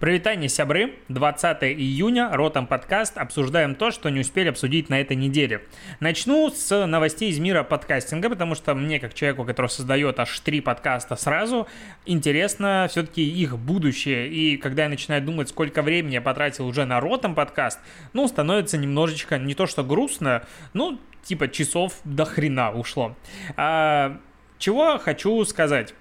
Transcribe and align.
Привитание, 0.00 0.48
сябры! 0.48 0.94
20 1.08 1.64
июня, 1.64 2.30
Ротом 2.32 2.68
подкаст. 2.68 3.18
Обсуждаем 3.18 3.74
то, 3.74 3.90
что 3.90 4.10
не 4.10 4.20
успели 4.20 4.48
обсудить 4.48 4.88
на 4.88 5.00
этой 5.00 5.16
неделе. 5.16 5.62
Начну 5.98 6.50
с 6.50 6.86
новостей 6.86 7.30
из 7.30 7.40
мира 7.40 7.64
подкастинга, 7.64 8.30
потому 8.30 8.54
что 8.54 8.76
мне, 8.76 9.00
как 9.00 9.12
человеку, 9.12 9.44
который 9.44 9.66
создает 9.66 10.20
аж 10.20 10.38
три 10.38 10.60
подкаста 10.60 11.16
сразу, 11.16 11.66
интересно 12.06 12.86
все-таки 12.88 13.28
их 13.28 13.58
будущее. 13.58 14.28
И 14.28 14.56
когда 14.56 14.84
я 14.84 14.88
начинаю 14.88 15.20
думать, 15.20 15.48
сколько 15.48 15.82
времени 15.82 16.14
я 16.14 16.20
потратил 16.20 16.68
уже 16.68 16.84
на 16.84 17.00
Ротом 17.00 17.34
подкаст, 17.34 17.80
ну, 18.12 18.28
становится 18.28 18.78
немножечко 18.78 19.36
не 19.36 19.56
то 19.56 19.66
что 19.66 19.82
грустно, 19.82 20.44
ну, 20.74 21.00
типа 21.24 21.48
часов 21.48 21.94
до 22.04 22.24
хрена 22.24 22.70
ушло. 22.70 23.16
А, 23.56 24.20
чего 24.58 24.96
хочу 24.98 25.44
сказать. 25.44 25.92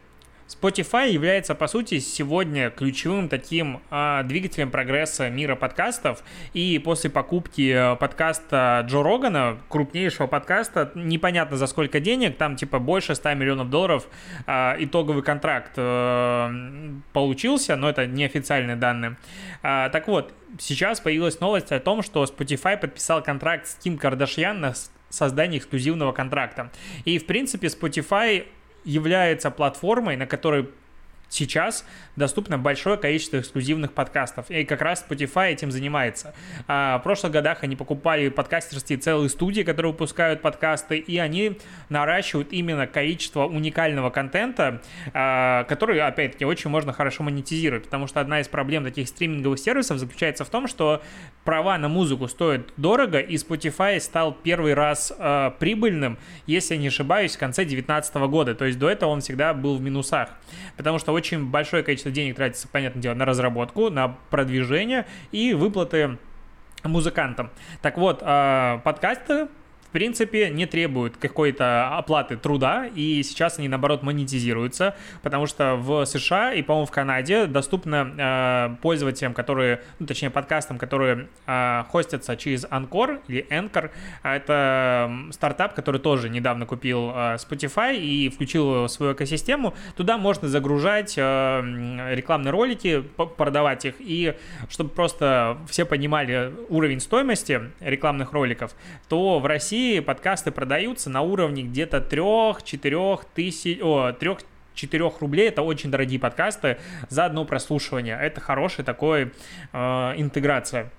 Spotify 0.48 1.12
является, 1.12 1.56
по 1.56 1.68
сути, 1.68 2.00
сегодня 2.00 2.70
ключевым 2.70 3.28
таким 3.28 3.82
а, 3.90 4.24
двигателем 4.24 4.72
прогресса 4.72 5.30
мира 5.30 5.56
подкастов. 5.56 6.24
И 6.54 6.80
после 6.80 7.10
покупки 7.10 7.74
э, 7.74 7.96
подкаста 7.98 8.86
Джо 8.88 9.04
Рогана, 9.04 9.58
крупнейшего 9.68 10.28
подкаста, 10.28 10.92
непонятно 10.96 11.58
за 11.58 11.68
сколько 11.68 12.00
денег, 12.00 12.38
там 12.38 12.56
типа 12.56 12.80
больше 12.80 13.14
100 13.14 13.34
миллионов 13.34 13.70
долларов 13.70 14.08
а, 14.46 14.76
итоговый 14.80 15.22
контракт 15.22 15.74
а, 15.76 16.50
получился, 17.12 17.76
но 17.76 17.90
это 17.90 18.08
неофициальные 18.08 18.78
данные. 18.78 19.18
А, 19.64 19.90
так 19.90 20.08
вот, 20.08 20.34
сейчас 20.60 21.02
появилась 21.02 21.42
новость 21.42 21.74
о 21.74 21.80
том, 21.82 22.02
что 22.02 22.24
Spotify 22.24 22.78
подписал 22.78 23.22
контракт 23.22 23.68
с 23.68 23.76
Ким 23.76 23.98
Кардашьян 23.98 24.62
на 24.62 24.74
создание 25.10 25.60
эксклюзивного 25.60 26.12
контракта. 26.12 26.72
И, 27.06 27.18
в 27.18 27.26
принципе, 27.26 27.68
Spotify 27.68 28.46
является 28.88 29.52
платформой, 29.52 30.16
на 30.16 30.26
которой 30.26 30.70
сейчас 31.30 31.86
доступно 32.16 32.58
большое 32.58 32.98
количество 32.98 33.40
эксклюзивных 33.40 33.94
подкастов. 33.94 34.50
И 34.50 34.64
как 34.66 34.82
раз 34.82 35.06
Spotify 35.08 35.52
этим 35.52 35.72
занимается. 35.72 36.34
А 36.68 36.98
в 37.00 37.04
прошлых 37.04 37.32
годах 37.32 37.60
они 37.64 37.76
покупали 37.76 38.30
подкастерские 38.30 38.98
целые 38.98 39.30
студии, 39.30 39.62
которые 39.62 39.92
выпускают 39.92 40.42
подкасты, 40.42 40.98
и 40.98 41.18
они 41.18 41.58
наращивают 41.90 42.52
именно 42.52 42.88
количество 42.88 43.46
уникального 43.46 44.10
контента, 44.10 44.82
а, 45.14 45.64
который, 45.66 46.00
опять-таки, 46.02 46.46
очень 46.46 46.70
можно 46.70 46.94
хорошо 46.94 47.24
монетизировать. 47.24 47.84
Потому 47.84 48.08
что 48.08 48.20
одна 48.20 48.42
из 48.42 48.48
проблем 48.48 48.84
таких 48.84 49.08
стриминговых 49.08 49.60
сервисов 49.60 49.98
заключается 49.98 50.46
в 50.46 50.50
том, 50.50 50.68
что 50.68 51.02
права 51.44 51.78
на 51.78 51.88
музыку 51.88 52.28
стоят 52.28 52.74
дорого, 52.78 53.20
и 53.20 53.36
Spotify 53.36 54.00
стал 54.00 54.34
первый 54.34 54.74
раз 54.74 55.14
а, 55.18 55.52
прибыльным, 55.52 56.18
если 56.46 56.76
я 56.76 56.82
не 56.82 56.88
ошибаюсь, 56.88 57.36
в 57.36 57.40
конце 57.40 57.62
2019 57.64 58.16
года. 58.16 58.56
То 58.56 58.66
есть 58.66 58.80
до 58.80 58.90
этого 58.90 59.12
он 59.12 59.22
всегда 59.22 59.54
был 59.54 59.78
в 59.78 59.82
минусах. 59.82 60.30
Потому 60.76 61.00
что 61.00 61.14
очень 61.18 61.46
большое 61.46 61.84
количество 61.84 62.12
денег 62.12 62.36
тратится, 62.36 62.68
понятное 62.68 63.02
дело, 63.02 63.14
на 63.16 63.26
разработку, 63.26 63.90
на 63.90 64.16
продвижение 64.30 65.06
и 65.32 65.54
выплаты 65.54 66.18
музыкантам. 66.84 67.50
Так 67.82 67.98
вот, 67.98 68.20
а, 68.22 68.80
подкасты 68.84 69.48
принципе, 69.98 70.52
не 70.52 70.68
требуют 70.68 71.18
какой-то 71.18 71.98
оплаты 71.98 72.38
труда, 72.38 72.86
и 72.86 73.24
сейчас 73.24 73.58
они, 73.58 73.68
наоборот, 73.68 74.04
монетизируются, 74.04 74.96
потому 75.24 75.48
что 75.48 75.76
в 75.76 76.06
США 76.06 76.54
и, 76.54 76.62
по-моему, 76.62 76.86
в 76.86 76.92
Канаде 76.92 77.48
доступно 77.48 78.14
э, 78.16 78.76
пользователям, 78.84 79.34
которые, 79.34 79.82
ну, 79.98 80.06
точнее, 80.06 80.30
подкастам, 80.30 80.78
которые 80.78 81.30
э, 81.48 81.84
хостятся 81.90 82.38
через 82.38 82.66
Anchor 82.66 83.22
или 83.28 83.48
Anchor, 83.50 83.90
а 84.22 84.36
это 84.36 85.12
стартап, 85.32 85.74
который 85.74 86.00
тоже 86.00 86.30
недавно 86.30 86.68
купил 86.68 87.10
э, 87.10 87.38
Spotify 87.38 87.98
и 87.98 88.30
включил 88.30 88.84
в 88.84 88.90
свою 88.90 89.14
экосистему, 89.14 89.74
туда 89.96 90.20
можно 90.20 90.48
загружать 90.48 91.16
э, 91.18 92.12
рекламные 92.14 92.52
ролики, 92.52 93.02
продавать 93.36 93.86
их, 93.86 93.96
и 93.98 94.36
чтобы 94.70 94.92
просто 94.92 95.58
все 95.68 95.86
понимали 95.86 96.54
уровень 96.70 97.00
стоимости 97.00 97.72
рекламных 97.80 98.34
роликов, 98.34 98.76
то 99.10 99.40
в 99.40 99.46
России 99.48 99.87
России 99.88 100.00
подкасты 100.02 100.52
продаются 100.52 101.10
на 101.10 101.22
уровне 101.22 101.64
где-то 101.64 102.00
3-4 102.00 103.22
тысяч, 103.34 103.80
о, 103.82 104.12
3 104.12 104.38
4 104.76 105.12
рублей. 105.22 105.48
Это 105.48 105.62
очень 105.62 105.90
дорогие 105.90 106.20
подкасты 106.20 106.78
за 107.08 107.24
одно 107.24 107.46
прослушивание. 107.46 108.20
Это 108.22 108.42
хорошая 108.42 108.86
такой 108.86 109.32
э, 109.72 109.78
интеграция. 110.18 110.92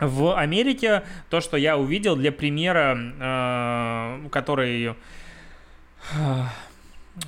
В 0.00 0.36
Америке 0.36 1.04
то, 1.30 1.40
что 1.40 1.56
я 1.56 1.78
увидел 1.78 2.16
для 2.16 2.32
примера, 2.32 2.98
э, 2.98 4.28
который, 4.30 4.86
э, 4.86 4.94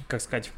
как 0.08 0.20
сказать, 0.20 0.50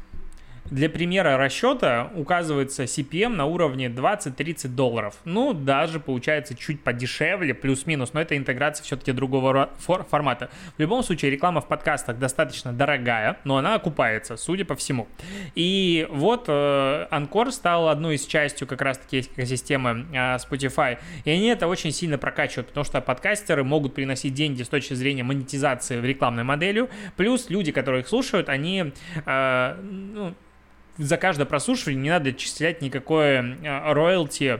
для 0.65 0.89
примера 0.89 1.37
расчета 1.37 2.11
указывается 2.15 2.83
CPM 2.83 3.29
на 3.29 3.45
уровне 3.45 3.87
20-30 3.87 4.69
долларов. 4.69 5.15
Ну, 5.25 5.53
даже 5.53 5.99
получается 5.99 6.55
чуть 6.55 6.81
подешевле, 6.81 7.53
плюс-минус, 7.53 8.13
но 8.13 8.21
это 8.21 8.37
интеграция 8.37 8.83
все-таки 8.83 9.11
другого 9.11 9.69
формата. 9.79 10.49
В 10.77 10.79
любом 10.79 11.03
случае, 11.03 11.31
реклама 11.31 11.61
в 11.61 11.67
подкастах 11.67 12.19
достаточно 12.19 12.71
дорогая, 12.71 13.37
но 13.43 13.57
она 13.57 13.75
окупается, 13.75 14.37
судя 14.37 14.63
по 14.63 14.75
всему. 14.75 15.07
И 15.55 16.07
вот 16.09 16.45
э, 16.47 17.07
Anchor 17.11 17.51
стал 17.51 17.89
одной 17.89 18.15
из 18.15 18.25
частью 18.25 18.67
как 18.67 18.81
раз-таки 18.81 19.21
экосистемы 19.21 20.05
э, 20.11 20.35
Spotify, 20.37 20.99
и 21.25 21.31
они 21.31 21.47
это 21.47 21.67
очень 21.67 21.91
сильно 21.91 22.17
прокачивают, 22.17 22.69
потому 22.69 22.85
что 22.85 23.01
подкастеры 23.01 23.63
могут 23.63 23.93
приносить 23.93 24.33
деньги 24.33 24.63
с 24.63 24.69
точки 24.69 24.93
зрения 24.93 25.23
монетизации 25.23 25.99
в 25.99 26.05
рекламной 26.05 26.43
моделью, 26.43 26.89
плюс 27.17 27.49
люди, 27.49 27.71
которые 27.71 28.01
их 28.01 28.07
слушают, 28.07 28.47
они 28.47 28.93
э, 29.25 29.75
ну, 29.81 30.33
за 30.97 31.17
каждое 31.17 31.45
прослушивание 31.45 32.01
не 32.01 32.09
надо 32.09 32.29
отчислять 32.29 32.81
никакое 32.81 33.57
э, 33.61 33.93
роялти 33.93 34.59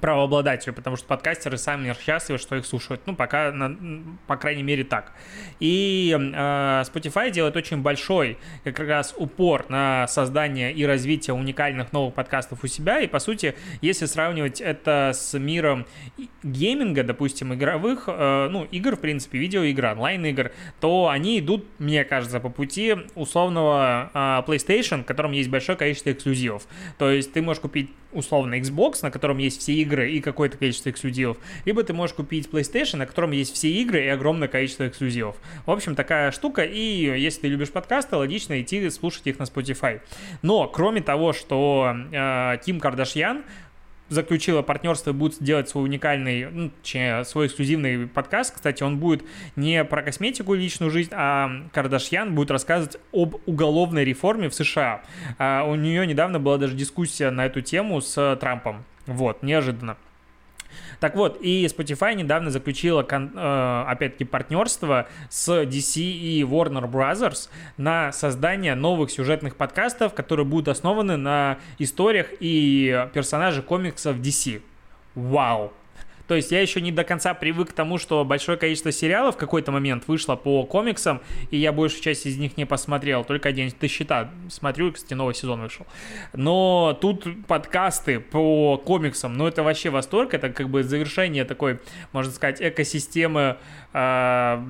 правообладателю, 0.00 0.74
потому 0.74 0.96
что 0.96 1.06
подкастеры 1.06 1.58
сами 1.58 1.94
счастливы, 2.00 2.38
что 2.38 2.56
их 2.56 2.66
слушают. 2.66 3.00
Ну, 3.06 3.14
пока, 3.14 3.52
на, 3.52 3.76
по 4.26 4.36
крайней 4.36 4.62
мере, 4.62 4.84
так. 4.84 5.12
И 5.60 6.16
э, 6.16 6.82
Spotify 6.82 7.30
делает 7.30 7.56
очень 7.56 7.78
большой 7.78 8.38
как 8.64 8.78
раз 8.80 9.14
упор 9.16 9.66
на 9.68 10.06
создание 10.06 10.72
и 10.72 10.84
развитие 10.86 11.34
уникальных 11.34 11.92
новых 11.92 12.14
подкастов 12.14 12.62
у 12.62 12.66
себя. 12.66 13.00
И, 13.00 13.06
по 13.06 13.18
сути, 13.18 13.54
если 13.80 14.06
сравнивать 14.06 14.60
это 14.60 15.12
с 15.14 15.36
миром 15.38 15.86
гейминга, 16.42 17.02
допустим, 17.02 17.54
игровых, 17.54 18.04
э, 18.06 18.48
ну, 18.50 18.64
игр, 18.70 18.96
в 18.96 19.00
принципе, 19.00 19.38
видеоигр, 19.38 19.86
онлайн-игр, 19.86 20.52
то 20.80 21.08
они 21.08 21.38
идут, 21.40 21.66
мне 21.78 22.04
кажется, 22.04 22.40
по 22.40 22.50
пути 22.50 22.96
условного 23.14 24.10
э, 24.14 24.18
PlayStation, 24.46 25.02
в 25.02 25.06
котором 25.06 25.32
есть 25.32 25.50
большое 25.50 25.76
количество 25.76 26.12
эксклюзивов. 26.12 26.66
То 26.98 27.10
есть 27.10 27.32
ты 27.32 27.42
можешь 27.42 27.60
купить 27.60 27.90
условно 28.12 28.58
Xbox, 28.58 28.98
на 29.02 29.10
котором 29.10 29.38
есть 29.38 29.60
все 29.60 29.74
игры 29.74 29.87
и 29.96 30.20
какое-то 30.20 30.56
количество 30.56 30.90
эксклюзивов, 30.90 31.38
либо 31.64 31.82
ты 31.82 31.92
можешь 31.92 32.14
купить 32.14 32.48
PlayStation, 32.48 32.96
на 32.96 33.06
котором 33.06 33.32
есть 33.32 33.54
все 33.54 33.70
игры 33.70 34.04
и 34.04 34.08
огромное 34.08 34.48
количество 34.48 34.86
эксклюзивов. 34.86 35.36
В 35.66 35.70
общем, 35.70 35.94
такая 35.94 36.30
штука, 36.30 36.62
и 36.62 36.80
если 37.20 37.42
ты 37.42 37.48
любишь 37.48 37.70
подкасты, 37.70 38.16
логично 38.16 38.60
идти 38.60 38.88
слушать 38.90 39.26
их 39.26 39.38
на 39.38 39.44
Spotify. 39.44 40.00
Но, 40.42 40.66
кроме 40.68 41.00
того, 41.00 41.32
что 41.32 41.94
э, 42.12 42.58
Ким 42.64 42.80
Кардашьян 42.80 43.44
заключила 44.08 44.62
партнерство 44.62 45.10
и 45.10 45.12
будет 45.12 45.42
делать 45.42 45.68
свой 45.68 45.84
уникальный, 45.84 46.48
ну, 46.50 46.70
свой 47.24 47.46
эксклюзивный 47.46 48.06
подкаст. 48.06 48.54
Кстати, 48.54 48.82
он 48.82 48.98
будет 48.98 49.22
не 49.56 49.84
про 49.84 50.02
косметику 50.02 50.54
и 50.54 50.58
личную 50.58 50.90
жизнь, 50.90 51.10
а 51.12 51.50
Кардашьян 51.72 52.34
будет 52.34 52.50
рассказывать 52.50 52.98
об 53.12 53.36
уголовной 53.46 54.04
реформе 54.04 54.48
в 54.48 54.54
США. 54.54 55.02
А 55.38 55.64
у 55.64 55.74
нее 55.74 56.06
недавно 56.06 56.40
была 56.40 56.58
даже 56.58 56.74
дискуссия 56.74 57.30
на 57.30 57.46
эту 57.46 57.60
тему 57.60 58.00
с 58.00 58.36
Трампом. 58.36 58.84
Вот, 59.08 59.42
неожиданно. 59.42 59.96
Так 61.00 61.16
вот, 61.16 61.38
и 61.40 61.64
Spotify 61.64 62.14
недавно 62.14 62.50
заключила, 62.50 63.02
э, 63.02 63.84
опять-таки, 63.86 64.24
партнерство 64.24 65.08
с 65.30 65.62
DC 65.64 66.02
и 66.02 66.42
Warner 66.42 66.90
Brothers 66.90 67.48
на 67.78 68.12
создание 68.12 68.74
новых 68.74 69.10
сюжетных 69.10 69.56
подкастов, 69.56 70.12
которые 70.12 70.44
будут 70.44 70.68
основаны 70.68 71.16
на 71.16 71.58
историях 71.78 72.26
и 72.38 73.08
персонажах 73.14 73.64
комиксов 73.64 74.18
DC. 74.18 74.60
Вау! 75.14 75.72
То 76.28 76.34
есть 76.34 76.52
я 76.52 76.60
еще 76.60 76.80
не 76.80 76.92
до 76.92 77.04
конца 77.04 77.34
привык 77.34 77.70
к 77.70 77.72
тому, 77.72 77.98
что 77.98 78.24
большое 78.24 78.58
количество 78.58 78.92
сериалов 78.92 79.34
в 79.34 79.38
какой-то 79.38 79.72
момент 79.72 80.04
вышло 80.06 80.36
по 80.36 80.64
комиксам, 80.64 81.20
и 81.50 81.56
я 81.56 81.72
большую 81.72 82.02
часть 82.02 82.26
из 82.26 82.36
них 82.36 82.56
не 82.56 82.66
посмотрел, 82.66 83.24
только 83.24 83.48
один 83.48 83.70
ты 83.70 83.88
счета 83.88 84.30
смотрю, 84.50 84.92
кстати, 84.92 85.14
новый 85.14 85.34
сезон 85.34 85.62
вышел. 85.62 85.86
Но 86.34 86.96
тут 87.00 87.26
подкасты 87.46 88.20
по 88.20 88.76
комиксам, 88.76 89.36
ну 89.36 89.46
это 89.46 89.62
вообще 89.62 89.90
восторг, 89.90 90.34
это 90.34 90.50
как 90.50 90.68
бы 90.68 90.82
завершение 90.82 91.44
такой, 91.44 91.80
можно 92.12 92.30
сказать, 92.30 92.60
экосистемы 92.60 93.56
э, 93.94 94.62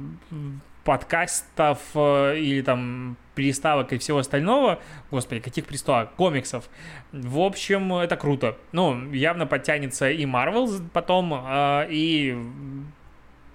подкастов 0.88 1.80
э, 1.94 2.38
или 2.38 2.62
там 2.62 3.18
приставок 3.34 3.92
и 3.92 3.98
всего 3.98 4.20
остального, 4.20 4.80
господи, 5.10 5.38
каких 5.38 5.66
приставок, 5.66 6.14
комиксов. 6.14 6.70
В 7.12 7.40
общем, 7.40 7.92
это 7.92 8.16
круто. 8.16 8.56
Ну, 8.72 9.12
явно 9.12 9.46
подтянется 9.46 10.08
и 10.08 10.24
Marvel 10.24 10.88
потом, 10.94 11.34
э, 11.34 11.88
и 11.90 12.38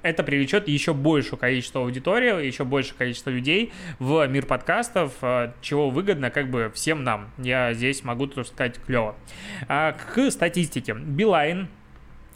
это 0.04 0.22
привлечет 0.22 0.68
еще 0.68 0.94
большее 0.94 1.40
количество 1.40 1.82
аудитории, 1.82 2.46
еще 2.46 2.66
большее 2.66 2.94
количество 3.00 3.32
людей 3.32 3.74
в 3.98 4.28
мир 4.28 4.46
подкастов, 4.46 5.14
э, 5.24 5.54
чего 5.60 5.90
выгодно 5.90 6.30
как 6.30 6.52
бы 6.52 6.72
всем 6.76 7.04
нам. 7.04 7.32
Я 7.40 7.74
здесь 7.74 8.04
могу 8.04 8.28
тут 8.28 8.46
сказать 8.46 8.80
клево. 8.86 9.16
А, 9.68 9.94
к 9.94 10.30
статистике. 10.30 10.94
Билайн 10.94 11.68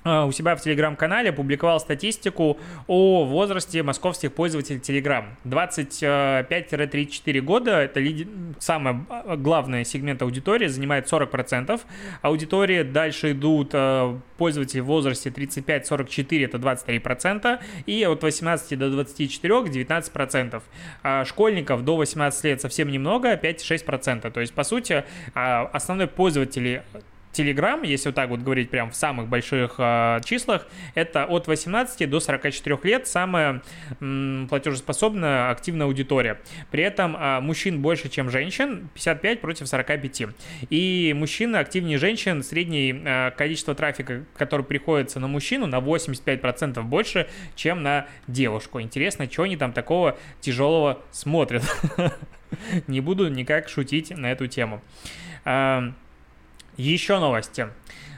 у 0.08 0.32
себя 0.32 0.56
в 0.56 0.62
телеграм-канале 0.62 1.32
публиковал 1.32 1.80
статистику 1.80 2.58
о 2.88 3.26
возрасте 3.26 3.84
московских 3.84 4.34
пользователей 4.34 4.80
Telegram. 4.80 5.26
25-34 5.46 7.42
года, 7.42 7.82
это 7.82 8.02
самый 8.60 9.06
а, 9.10 9.36
главный 9.36 9.86
сегмент 9.86 10.22
аудитории, 10.22 10.68
занимает 10.68 11.12
40%. 11.12 11.80
Аудитории 12.22 12.84
дальше 12.84 13.32
идут 13.32 13.72
а, 13.74 14.20
пользователи 14.38 14.80
в 14.80 14.86
возрасте 14.86 15.30
35-44, 15.30 16.46
это 16.46 16.58
23%, 16.58 17.60
и 17.86 18.04
от 18.04 18.24
18 18.24 18.80
до 18.80 18.90
24 18.90 19.54
19%. 19.54 20.62
А 21.04 21.26
школьников 21.26 21.84
до 21.84 21.98
18 21.98 22.44
лет 22.46 22.62
совсем 22.62 22.90
немного, 22.90 23.36
5-6%. 23.36 24.32
То 24.32 24.40
есть, 24.40 24.54
по 24.54 24.64
сути, 24.64 25.04
основной 25.34 26.08
пользователи 26.08 26.84
Telegram, 27.34 27.86
если 27.86 28.10
вот 28.10 28.16
так 28.16 28.30
вот 28.30 28.40
говорить 28.40 28.70
прям 28.70 28.92
в 28.92 28.96
самых 28.96 29.28
больших 29.28 29.76
э, 29.78 30.20
числах, 30.26 30.68
это 30.96 31.26
от 31.26 31.48
18 31.48 32.10
до 32.10 32.20
44 32.20 32.80
лет 32.84 33.08
самая 33.08 33.62
м, 34.00 34.48
платежеспособная 34.50 35.52
активная 35.52 35.86
аудитория. 35.86 36.40
При 36.72 36.84
этом 36.84 37.16
э, 37.16 37.40
мужчин 37.40 37.82
больше, 37.82 38.10
чем 38.10 38.30
женщин, 38.30 38.90
55 38.94 39.42
против 39.42 39.68
45. 39.68 40.22
И 40.70 41.14
мужчины 41.16 41.58
активнее 41.58 41.98
женщин, 41.98 42.44
среднее 42.44 43.02
э, 43.04 43.32
количество 43.32 43.76
трафика, 43.76 44.24
который 44.38 44.66
приходится 44.66 45.20
на 45.20 45.28
мужчину, 45.28 45.68
на 45.68 45.78
85% 45.78 46.82
больше, 46.84 47.28
чем 47.56 47.84
на 47.84 48.08
девушку. 48.28 48.82
Интересно, 48.82 49.30
что 49.30 49.44
они 49.44 49.58
там 49.58 49.74
такого 49.74 50.18
тяжелого 50.42 51.02
смотрят. 51.12 51.64
Не 52.88 53.02
буду 53.02 53.28
никак 53.28 53.70
шутить 53.70 54.12
на 54.12 54.32
эту 54.32 54.48
тему. 54.48 54.82
Еще 56.78 57.20
новости. 57.20 57.68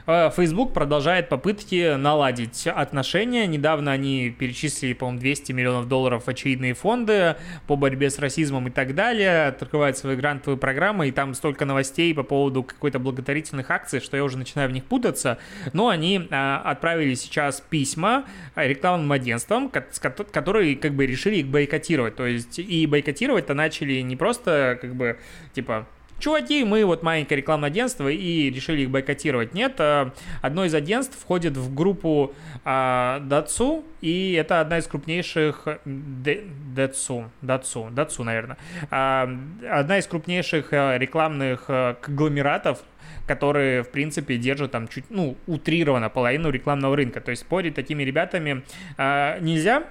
Э, 0.06 0.30
Facebook 0.34 0.72
продолжает 0.72 1.28
попытки 1.28 1.94
наладить 1.96 2.66
отношения. 2.66 3.46
Недавно 3.46 3.92
они 3.92 4.30
перечислили, 4.30 4.92
по-моему, 4.92 5.20
200 5.20 5.52
миллионов 5.52 5.88
долларов 5.88 6.24
в 6.24 6.28
очевидные 6.28 6.74
фонды 6.74 7.36
по 7.66 7.76
борьбе 7.76 8.10
с 8.10 8.18
расизмом 8.18 8.68
и 8.68 8.70
так 8.70 8.94
далее. 8.94 9.46
Открывают 9.46 9.96
свои 9.96 10.16
грантовые 10.16 10.58
программы, 10.58 11.08
и 11.08 11.12
там 11.12 11.34
столько 11.34 11.64
новостей 11.64 12.14
по 12.14 12.22
поводу 12.22 12.62
какой-то 12.62 12.98
благотворительных 12.98 13.70
акций, 13.70 14.00
что 14.00 14.16
я 14.16 14.24
уже 14.24 14.36
начинаю 14.36 14.68
в 14.68 14.72
них 14.72 14.84
путаться. 14.84 15.38
Но 15.72 15.88
они 15.88 16.28
а, 16.30 16.60
отправили 16.64 17.14
сейчас 17.14 17.60
письма 17.60 18.24
рекламным 18.56 19.12
агентствам, 19.12 19.70
которые 19.70 20.76
как 20.76 20.92
бы 20.94 21.06
решили 21.06 21.36
их 21.36 21.48
бойкотировать. 21.48 22.16
То 22.16 22.26
есть 22.26 22.58
и 22.58 22.86
бойкотировать-то 22.86 23.54
начали 23.54 24.00
не 24.00 24.16
просто 24.16 24.78
как 24.80 24.94
бы 24.94 25.18
типа 25.54 25.86
чуваки, 26.20 26.64
мы 26.64 26.84
вот 26.84 27.02
маленькое 27.02 27.38
рекламное 27.38 27.68
агентство 27.68 28.08
и 28.08 28.50
решили 28.50 28.82
их 28.82 28.90
бойкотировать. 28.90 29.54
Нет, 29.54 29.74
э, 29.78 30.10
одно 30.42 30.64
из 30.64 30.74
агентств 30.74 31.18
входит 31.18 31.56
в 31.56 31.74
группу 31.74 32.34
а, 32.64 33.20
Датсу, 33.20 33.84
и 34.00 34.34
это 34.34 34.60
одна 34.60 34.78
из 34.78 34.86
крупнейших 34.86 35.66
Датсу, 35.84 37.30
Датсу, 37.42 37.88
Датсу, 37.90 38.24
наверное, 38.24 38.56
а, 38.90 39.28
одна 39.70 39.98
из 39.98 40.06
крупнейших 40.06 40.72
э, 40.72 40.98
рекламных 40.98 41.64
э, 41.68 41.96
конгломератов 42.00 42.82
которые, 43.26 43.84
в 43.84 43.90
принципе, 43.90 44.38
держат 44.38 44.72
там 44.72 44.88
чуть, 44.88 45.04
ну, 45.08 45.36
утрированно 45.46 46.08
половину 46.08 46.50
рекламного 46.50 46.96
рынка. 46.96 47.20
То 47.20 47.30
есть 47.30 47.42
спорить 47.42 47.76
такими 47.76 48.02
ребятами 48.02 48.64
нельзя, 48.98 49.84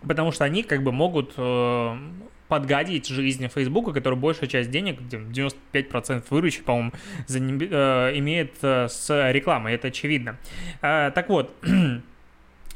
потому 0.00 0.32
что 0.32 0.44
они 0.44 0.62
как 0.62 0.82
бы 0.82 0.90
могут 0.90 1.34
подгадить 2.48 3.08
жизни 3.08 3.48
Фейсбука, 3.48 3.92
который 3.92 4.18
большая 4.18 4.48
часть 4.48 4.70
денег, 4.70 5.00
95% 5.00 6.24
выручки, 6.30 6.62
по-моему, 6.62 6.92
э, 7.28 8.18
имеет 8.18 8.52
э, 8.62 8.88
с 8.88 9.30
рекламой, 9.32 9.74
это 9.74 9.88
очевидно. 9.88 10.36
Э, 10.82 11.10
так 11.14 11.28
вот, 11.28 11.54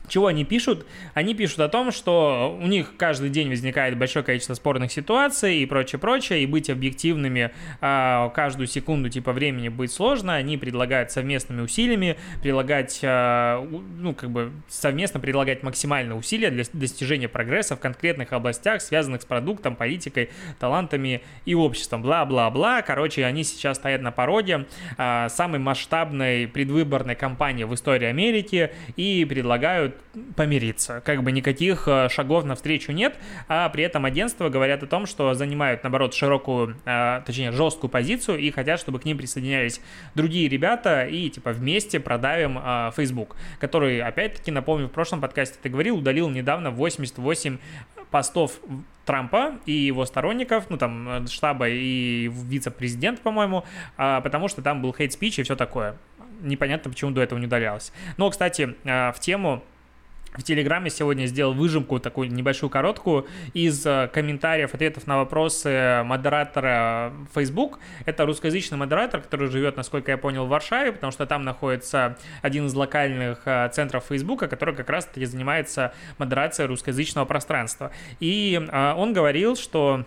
Чего 0.09 0.27
они 0.29 0.45
пишут? 0.45 0.87
Они 1.15 1.35
пишут 1.35 1.61
о 1.61 1.69
том, 1.69 1.93
что 1.93 2.59
у 2.61 2.67
них 2.67 2.95
каждый 2.97 3.31
день 3.31 3.49
возникает 3.49 3.99
большое 3.99 4.25
количество 4.25 4.55
спорных 4.55 4.91
ситуаций 4.91 5.59
и 5.59 5.67
прочее, 5.67 5.99
прочее, 5.99 6.43
и 6.43 6.47
быть 6.47 6.71
объективными 6.71 7.51
а, 7.81 8.31
каждую 8.31 8.67
секунду 8.67 9.09
типа 9.09 9.33
времени 9.33 9.69
будет 9.69 9.93
сложно. 9.93 10.35
Они 10.35 10.57
предлагают 10.57 11.11
совместными 11.11 11.61
усилиями 11.61 12.17
предлагать, 12.43 13.01
а, 13.03 13.63
ну, 13.99 14.15
как 14.15 14.31
бы 14.31 14.53
совместно 14.69 15.21
предлагать 15.21 15.63
максимальные 15.63 16.17
усилия 16.17 16.51
для 16.51 16.65
достижения 16.73 17.29
прогресса 17.29 17.77
в 17.77 17.81
конкретных 17.81 18.33
областях, 18.33 18.81
связанных 18.81 19.23
с 19.23 19.25
продуктом, 19.25 19.77
политикой, 19.77 20.31
талантами 20.59 21.23
и 21.45 21.55
обществом. 21.55 22.03
Бла-бла-бла. 22.03 22.83
Короче, 22.83 23.25
они 23.25 23.45
сейчас 23.45 23.77
стоят 23.77 24.03
на 24.03 24.11
пороге 24.11 24.67
а, 24.97 25.29
самой 25.29 25.61
масштабной 25.61 26.49
предвыборной 26.49 27.15
кампании 27.15 27.65
в 27.65 27.75
истории 27.75 28.07
Америки 28.07 28.73
и 28.97 29.25
предлагают 29.25 29.98
помириться. 30.37 31.03
Как 31.05 31.23
бы 31.23 31.33
никаких 31.33 31.87
э, 31.87 32.09
шагов 32.09 32.45
навстречу 32.45 32.93
нет, 32.93 33.17
а 33.49 33.69
при 33.69 33.85
этом 33.85 34.05
агентства 34.05 34.49
говорят 34.49 34.83
о 34.83 34.87
том, 34.87 35.07
что 35.07 35.35
занимают, 35.35 35.83
наоборот, 35.83 36.15
широкую, 36.15 36.77
э, 36.85 37.23
точнее, 37.25 37.53
жесткую 37.53 37.91
позицию 37.91 38.39
и 38.39 38.51
хотят, 38.51 38.81
чтобы 38.81 38.99
к 38.99 39.05
ним 39.05 39.19
присоединялись 39.19 39.81
другие 40.15 40.49
ребята 40.49 41.05
и, 41.05 41.29
типа, 41.31 41.53
вместе 41.53 42.01
продавим 42.01 42.59
э, 42.59 42.91
Facebook, 42.97 43.37
который, 43.61 44.01
опять-таки, 44.01 44.51
напомню, 44.51 44.89
в 44.89 44.93
прошлом 44.93 45.21
подкасте 45.21 45.59
ты 45.63 45.69
говорил, 45.69 45.99
удалил 45.99 46.29
недавно 46.29 46.71
88 46.71 47.59
постов 48.11 48.61
Трампа 49.05 49.59
и 49.67 49.73
его 49.73 50.05
сторонников, 50.05 50.69
ну 50.71 50.77
там 50.77 51.27
штаба 51.29 51.69
и 51.69 52.29
вице-президент, 52.29 53.21
по-моему, 53.21 53.65
потому 53.97 54.49
что 54.49 54.63
там 54.63 54.83
был 54.83 54.95
хейт-спич 54.95 55.39
и 55.39 55.43
все 55.43 55.57
такое. 55.57 55.97
Непонятно, 56.41 56.91
почему 56.91 57.11
до 57.11 57.23
этого 57.23 57.39
не 57.39 57.47
удалялось. 57.47 57.93
Но, 58.17 58.31
кстати, 58.31 58.75
в 58.85 59.17
тему 59.21 59.63
в 60.37 60.43
Телеграме 60.43 60.91
сегодня 60.91 61.27
сделал 61.27 61.55
выжимку, 61.55 61.99
такую 61.99 62.31
небольшую 62.33 62.71
короткую, 62.71 63.27
из 63.55 63.85
э, 63.87 64.09
комментариев, 64.13 64.75
ответов 64.75 65.07
на 65.07 65.17
вопросы 65.17 66.03
модератора 66.05 67.13
Facebook. 67.35 67.79
Это 68.05 68.27
русскоязычный 68.27 68.79
модератор, 68.79 69.21
который 69.21 69.49
живет, 69.49 69.77
насколько 69.77 70.11
я 70.11 70.19
понял, 70.19 70.47
в 70.47 70.49
Варшаве, 70.49 70.93
потому 70.93 71.13
что 71.13 71.27
там 71.27 71.45
находится 71.45 72.17
один 72.43 72.67
из 72.67 72.75
локальных 72.75 73.43
э, 73.47 73.69
центров 73.73 74.05
Facebook, 74.09 74.41
который 74.41 74.75
как 74.75 74.89
раз-таки 74.91 75.25
занимается 75.25 75.93
модерацией 76.19 76.69
русскоязычного 76.69 77.25
пространства. 77.25 77.91
И 78.21 78.61
э, 78.61 78.93
он 78.95 79.13
говорил, 79.13 79.57
что 79.57 80.05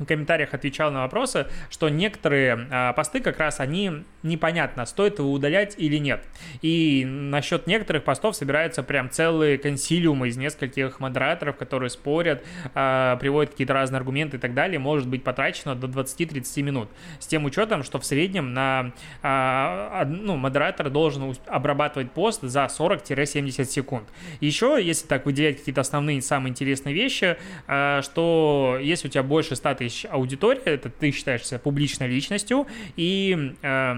в 0.00 0.06
комментариях 0.06 0.54
отвечал 0.54 0.90
на 0.90 1.02
вопросы, 1.02 1.46
что 1.70 1.88
некоторые 1.88 2.66
а, 2.70 2.92
посты 2.92 3.20
как 3.20 3.38
раз 3.38 3.60
они 3.60 4.04
непонятно, 4.22 4.84
стоит 4.86 5.18
его 5.18 5.32
удалять 5.32 5.74
или 5.78 5.96
нет. 5.96 6.24
И 6.62 7.04
насчет 7.06 7.66
некоторых 7.66 8.04
постов 8.04 8.36
собираются 8.36 8.82
прям 8.82 9.10
целые 9.10 9.58
консилиумы 9.58 10.28
из 10.28 10.36
нескольких 10.36 11.00
модераторов, 11.00 11.56
которые 11.56 11.90
спорят, 11.90 12.44
а, 12.74 13.16
приводят 13.16 13.52
какие-то 13.52 13.74
разные 13.74 13.98
аргументы 13.98 14.36
и 14.36 14.40
так 14.40 14.54
далее. 14.54 14.78
Может 14.78 15.08
быть 15.08 15.22
потрачено 15.24 15.74
до 15.74 15.86
20-30 15.86 16.62
минут. 16.62 16.88
С 17.18 17.26
тем 17.26 17.44
учетом, 17.44 17.82
что 17.82 17.98
в 17.98 18.04
среднем 18.04 18.52
на 18.54 18.92
а, 19.22 20.04
ну, 20.06 20.36
модератор 20.36 20.90
должен 20.90 21.34
обрабатывать 21.46 22.10
пост 22.12 22.42
за 22.42 22.64
40-70 22.64 23.64
секунд. 23.64 24.08
Еще, 24.40 24.78
если 24.80 25.06
так 25.06 25.26
выделять 25.26 25.58
какие-то 25.58 25.80
основные 25.80 26.22
самые 26.22 26.50
интересные 26.50 26.94
вещи, 26.94 27.36
а, 27.66 28.02
что 28.02 28.78
если 28.80 29.08
у 29.08 29.10
тебя 29.10 29.22
больше 29.22 29.56
100 29.56 29.74
тысяч 29.74 29.89
тысяч 29.90 30.06
аудитория, 30.10 30.62
это 30.64 30.88
ты 30.88 31.10
считаешься 31.10 31.58
публичной 31.58 32.06
личностью, 32.06 32.66
и 32.96 33.54
э, 33.62 33.94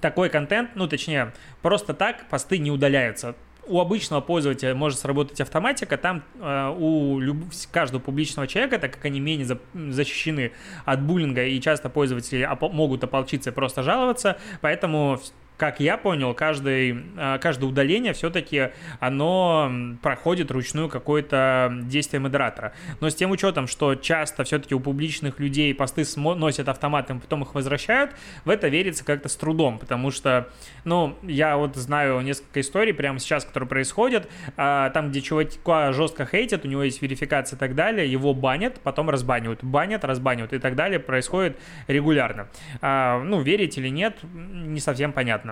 такой 0.00 0.30
контент, 0.30 0.70
ну 0.74 0.88
точнее, 0.88 1.32
просто 1.60 1.94
так 1.94 2.28
посты 2.28 2.58
не 2.58 2.70
удаляются. 2.70 3.36
У 3.64 3.80
обычного 3.80 4.20
пользователя 4.20 4.74
может 4.74 4.98
сработать 4.98 5.40
автоматика, 5.40 5.96
там 5.96 6.24
э, 6.40 6.74
у 6.76 7.20
люб... 7.20 7.44
каждого 7.70 8.00
публичного 8.00 8.48
человека, 8.48 8.78
так 8.78 8.94
как 8.94 9.04
они 9.04 9.20
менее 9.20 9.46
за... 9.46 9.58
защищены 9.72 10.52
от 10.84 11.02
буллинга, 11.02 11.44
и 11.44 11.60
часто 11.60 11.88
пользователи 11.88 12.44
оп- 12.44 12.72
могут 12.72 13.04
ополчиться 13.04 13.50
и 13.50 13.52
просто 13.52 13.82
жаловаться, 13.82 14.38
поэтому 14.62 15.20
как 15.62 15.78
я 15.78 15.96
понял, 15.96 16.34
каждый, 16.34 17.04
а, 17.16 17.38
каждое 17.38 17.66
удаление 17.66 18.14
все-таки 18.14 18.70
оно 18.98 19.70
проходит 20.02 20.50
ручную 20.50 20.88
какое-то 20.88 21.72
действие 21.84 22.18
модератора. 22.18 22.72
Но 22.98 23.08
с 23.08 23.14
тем 23.14 23.30
учетом, 23.30 23.68
что 23.68 23.94
часто 23.94 24.42
все-таки 24.42 24.74
у 24.74 24.80
публичных 24.80 25.38
людей 25.38 25.72
посты 25.72 26.02
носят 26.16 26.68
автоматом, 26.68 27.20
потом 27.20 27.44
их 27.44 27.54
возвращают, 27.54 28.10
в 28.44 28.50
это 28.50 28.66
верится 28.66 29.04
как-то 29.04 29.28
с 29.28 29.36
трудом, 29.36 29.78
потому 29.78 30.10
что, 30.10 30.48
ну, 30.82 31.16
я 31.22 31.56
вот 31.56 31.76
знаю 31.76 32.20
несколько 32.22 32.60
историй 32.60 32.92
прямо 32.92 33.20
сейчас, 33.20 33.44
которые 33.44 33.68
происходят, 33.68 34.28
а, 34.56 34.90
там, 34.90 35.10
где 35.10 35.20
чувака 35.20 35.92
жестко 35.92 36.26
хейтят, 36.26 36.64
у 36.64 36.68
него 36.68 36.82
есть 36.82 37.00
верификация 37.00 37.56
и 37.56 37.60
так 37.60 37.76
далее, 37.76 38.10
его 38.10 38.34
банят, 38.34 38.80
потом 38.82 39.10
разбанивают, 39.10 39.62
банят, 39.62 40.04
разбанивают 40.04 40.54
и 40.54 40.58
так 40.58 40.74
далее, 40.74 40.98
происходит 40.98 41.56
регулярно. 41.86 42.48
А, 42.80 43.22
ну, 43.22 43.40
верить 43.40 43.78
или 43.78 43.90
нет, 43.90 44.16
не 44.24 44.80
совсем 44.80 45.12
понятно 45.12 45.51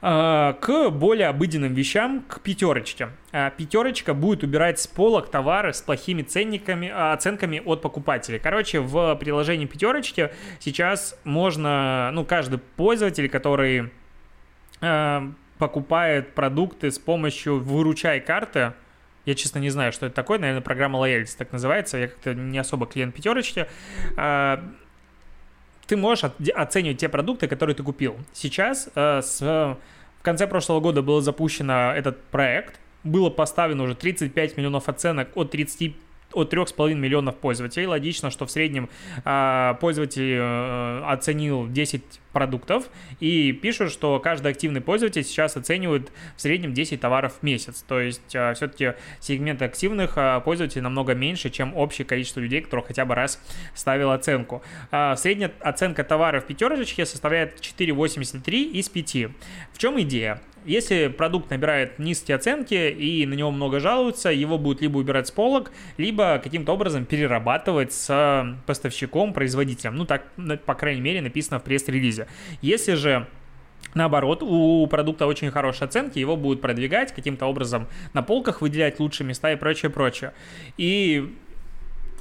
а, 0.00 0.52
к 0.54 0.90
более 0.90 1.28
обыденным 1.28 1.74
вещам, 1.74 2.22
к 2.28 2.40
пятерочке. 2.40 3.08
Пятерочка 3.56 4.14
будет 4.14 4.42
убирать 4.42 4.78
с 4.78 4.86
полок 4.86 5.30
товары 5.30 5.72
с 5.72 5.80
плохими 5.82 6.22
ценниками, 6.22 6.88
оценками 6.88 7.62
от 7.64 7.82
покупателей. 7.82 8.38
Короче, 8.38 8.80
в 8.80 9.16
приложении 9.16 9.66
пятерочки 9.66 10.30
сейчас 10.60 11.18
можно, 11.24 12.10
ну, 12.12 12.24
каждый 12.24 12.58
пользователь, 12.58 13.28
который 13.28 13.90
покупает 15.58 16.34
продукты 16.34 16.90
с 16.90 16.98
помощью 16.98 17.60
выручай 17.60 18.20
карты, 18.20 18.74
я, 19.24 19.34
честно, 19.34 19.58
не 19.58 19.70
знаю, 19.70 19.90
что 19.92 20.06
это 20.06 20.14
такое. 20.14 20.38
Наверное, 20.38 20.60
программа 20.60 20.98
лояльности 20.98 21.38
так 21.38 21.50
называется. 21.50 21.96
Я 21.96 22.08
как-то 22.08 22.34
не 22.34 22.58
особо 22.58 22.84
клиент 22.86 23.14
пятерочки. 23.14 23.66
Ты 25.86 25.96
можешь 25.96 26.30
оценивать 26.54 26.98
те 26.98 27.08
продукты, 27.08 27.46
которые 27.46 27.74
ты 27.74 27.82
купил. 27.82 28.16
Сейчас 28.32 28.88
э, 28.94 29.20
с, 29.22 29.40
в 29.40 30.22
конце 30.22 30.46
прошлого 30.46 30.80
года 30.80 31.02
был 31.02 31.20
запущен 31.20 31.70
этот 31.70 32.22
проект. 32.24 32.80
Было 33.02 33.30
поставлено 33.30 33.84
уже 33.84 33.94
35 33.94 34.56
миллионов 34.56 34.88
оценок 34.88 35.28
от 35.34 35.50
30 35.50 35.94
от 36.34 36.52
3,5 36.52 36.94
миллионов 36.94 37.36
пользователей. 37.36 37.86
Логично, 37.86 38.30
что 38.30 38.46
в 38.46 38.50
среднем 38.50 38.88
э, 39.24 39.74
пользователь 39.80 40.36
э, 40.38 41.02
оценил 41.06 41.68
10 41.68 42.02
продуктов 42.32 42.88
и 43.20 43.52
пишут, 43.52 43.92
что 43.92 44.18
каждый 44.18 44.50
активный 44.50 44.80
пользователь 44.80 45.22
сейчас 45.24 45.56
оценивает 45.56 46.10
в 46.36 46.40
среднем 46.40 46.74
10 46.74 47.00
товаров 47.00 47.34
в 47.40 47.42
месяц. 47.42 47.84
То 47.86 48.00
есть 48.00 48.34
э, 48.34 48.54
все-таки 48.54 48.94
сегмент 49.20 49.62
активных 49.62 50.16
э, 50.16 50.40
пользователей 50.44 50.82
намного 50.82 51.14
меньше, 51.14 51.50
чем 51.50 51.76
общее 51.76 52.04
количество 52.04 52.40
людей, 52.40 52.60
кто 52.60 52.82
хотя 52.82 53.04
бы 53.04 53.14
раз 53.14 53.40
ставил 53.74 54.10
оценку. 54.10 54.62
Средняя 54.90 55.52
оценка 55.60 56.04
товаров 56.04 56.44
в 56.44 56.46
пятерочке 56.46 57.06
составляет 57.06 57.60
4,83 57.60 58.72
из 58.72 58.88
5. 58.88 59.16
В 59.72 59.78
чем 59.78 60.00
идея? 60.00 60.40
Если 60.64 61.08
продукт 61.08 61.50
набирает 61.50 61.98
низкие 61.98 62.36
оценки 62.36 62.74
и 62.74 63.26
на 63.26 63.34
него 63.34 63.50
много 63.50 63.80
жалуются, 63.80 64.30
его 64.30 64.58
будут 64.58 64.80
либо 64.80 64.98
убирать 64.98 65.28
с 65.28 65.30
полок, 65.30 65.70
либо 65.98 66.40
каким-то 66.42 66.72
образом 66.72 67.04
перерабатывать 67.04 67.92
с 67.92 68.56
поставщиком, 68.66 69.32
производителем. 69.32 69.96
Ну, 69.96 70.06
так, 70.06 70.24
по 70.64 70.74
крайней 70.74 71.02
мере, 71.02 71.20
написано 71.20 71.60
в 71.60 71.64
пресс-релизе. 71.64 72.26
Если 72.62 72.94
же 72.94 73.26
Наоборот, 73.92 74.42
у 74.42 74.84
продукта 74.88 75.26
очень 75.26 75.52
хорошие 75.52 75.86
оценки, 75.86 76.18
его 76.18 76.36
будут 76.36 76.60
продвигать, 76.60 77.14
каким-то 77.14 77.46
образом 77.46 77.86
на 78.12 78.22
полках 78.22 78.60
выделять 78.60 78.98
лучшие 78.98 79.24
места 79.24 79.52
и 79.52 79.56
прочее, 79.56 79.88
прочее. 79.88 80.32
И 80.76 81.32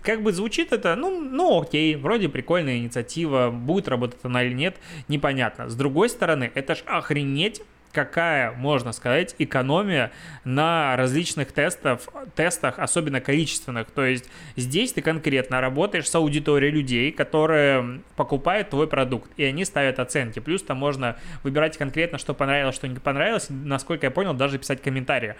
как 0.03 0.21
бы 0.21 0.33
звучит 0.33 0.71
это, 0.71 0.95
ну, 0.95 1.19
ну 1.19 1.61
окей, 1.61 1.95
вроде 1.95 2.29
прикольная 2.29 2.77
инициатива, 2.77 3.49
будет 3.49 3.87
работать 3.87 4.19
она 4.21 4.43
или 4.43 4.53
нет, 4.53 4.77
непонятно. 5.07 5.67
С 5.67 5.75
другой 5.75 6.09
стороны, 6.09 6.51
это 6.53 6.75
ж 6.75 6.83
охренеть 6.85 7.63
какая, 7.93 8.51
можно 8.51 8.91
сказать, 8.91 9.35
экономия 9.37 10.11
на 10.43 10.95
различных 10.97 11.51
тестов, 11.51 12.09
тестах, 12.35 12.79
особенно 12.79 13.21
количественных. 13.21 13.91
То 13.91 14.03
есть 14.03 14.29
здесь 14.57 14.93
ты 14.93 15.01
конкретно 15.01 15.61
работаешь 15.61 16.09
с 16.09 16.15
аудиторией 16.15 16.73
людей, 16.73 17.11
которые 17.11 18.01
покупают 18.15 18.71
твой 18.71 18.87
продукт, 18.87 19.31
и 19.37 19.43
они 19.43 19.63
ставят 19.63 19.99
оценки. 19.99 20.39
Плюс 20.39 20.63
там 20.63 20.77
можно 20.77 21.17
выбирать 21.43 21.77
конкретно, 21.77 22.17
что 22.17 22.33
понравилось, 22.33 22.75
что 22.75 22.87
не 22.87 22.99
понравилось, 22.99 23.47
насколько 23.49 24.07
я 24.07 24.11
понял, 24.11 24.33
даже 24.33 24.57
писать 24.57 24.81
комментарии. 24.81 25.35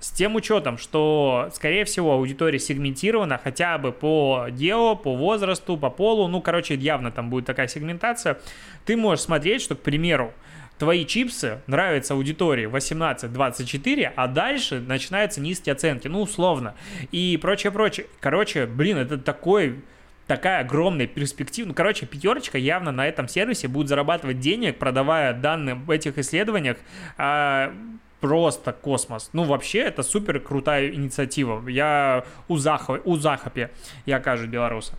С 0.00 0.10
тем 0.10 0.34
учетом, 0.34 0.76
что, 0.76 1.50
скорее 1.54 1.84
всего, 1.84 2.12
аудитория 2.12 2.58
сегментирована 2.58 3.40
хотя 3.42 3.78
бы 3.78 3.90
по 3.92 4.48
гео, 4.50 4.96
по 4.96 5.14
возрасту, 5.14 5.78
по 5.78 5.88
полу, 5.88 6.28
ну, 6.28 6.42
короче, 6.42 6.74
явно 6.74 7.10
там 7.10 7.30
будет 7.30 7.46
такая 7.46 7.68
сегментация, 7.68 8.38
ты 8.84 8.96
можешь 8.96 9.24
смотреть, 9.24 9.62
что, 9.62 9.76
к 9.76 9.80
примеру, 9.80 10.34
твои 10.78 11.04
чипсы 11.06 11.60
нравятся 11.66 12.14
аудитории 12.14 12.66
18-24, 12.66 14.12
а 14.16 14.26
дальше 14.26 14.80
начинаются 14.80 15.40
низкие 15.40 15.74
оценки, 15.74 16.08
ну, 16.08 16.22
условно, 16.22 16.74
и 17.12 17.38
прочее, 17.40 17.72
прочее. 17.72 18.06
Короче, 18.20 18.66
блин, 18.66 18.98
это 18.98 19.18
такой 19.18 19.82
такая 20.26 20.60
огромная 20.60 21.06
перспектива. 21.06 21.68
Ну, 21.68 21.74
короче, 21.74 22.06
пятерочка 22.06 22.58
явно 22.58 22.92
на 22.92 23.06
этом 23.06 23.28
сервисе 23.28 23.68
будет 23.68 23.88
зарабатывать 23.88 24.40
денег, 24.40 24.78
продавая 24.78 25.34
данные 25.34 25.74
в 25.74 25.90
этих 25.90 26.18
исследованиях. 26.18 26.78
А, 27.18 27.74
просто 28.20 28.72
космос. 28.72 29.30
Ну, 29.34 29.44
вообще, 29.44 29.80
это 29.80 30.02
супер 30.02 30.40
крутая 30.40 30.90
инициатива. 30.90 31.66
Я 31.68 32.24
у, 32.48 32.56
Захо, 32.56 32.98
у 33.04 33.16
Захопе, 33.16 33.70
я 34.06 34.18
кажу, 34.18 34.46
белоруса. 34.46 34.94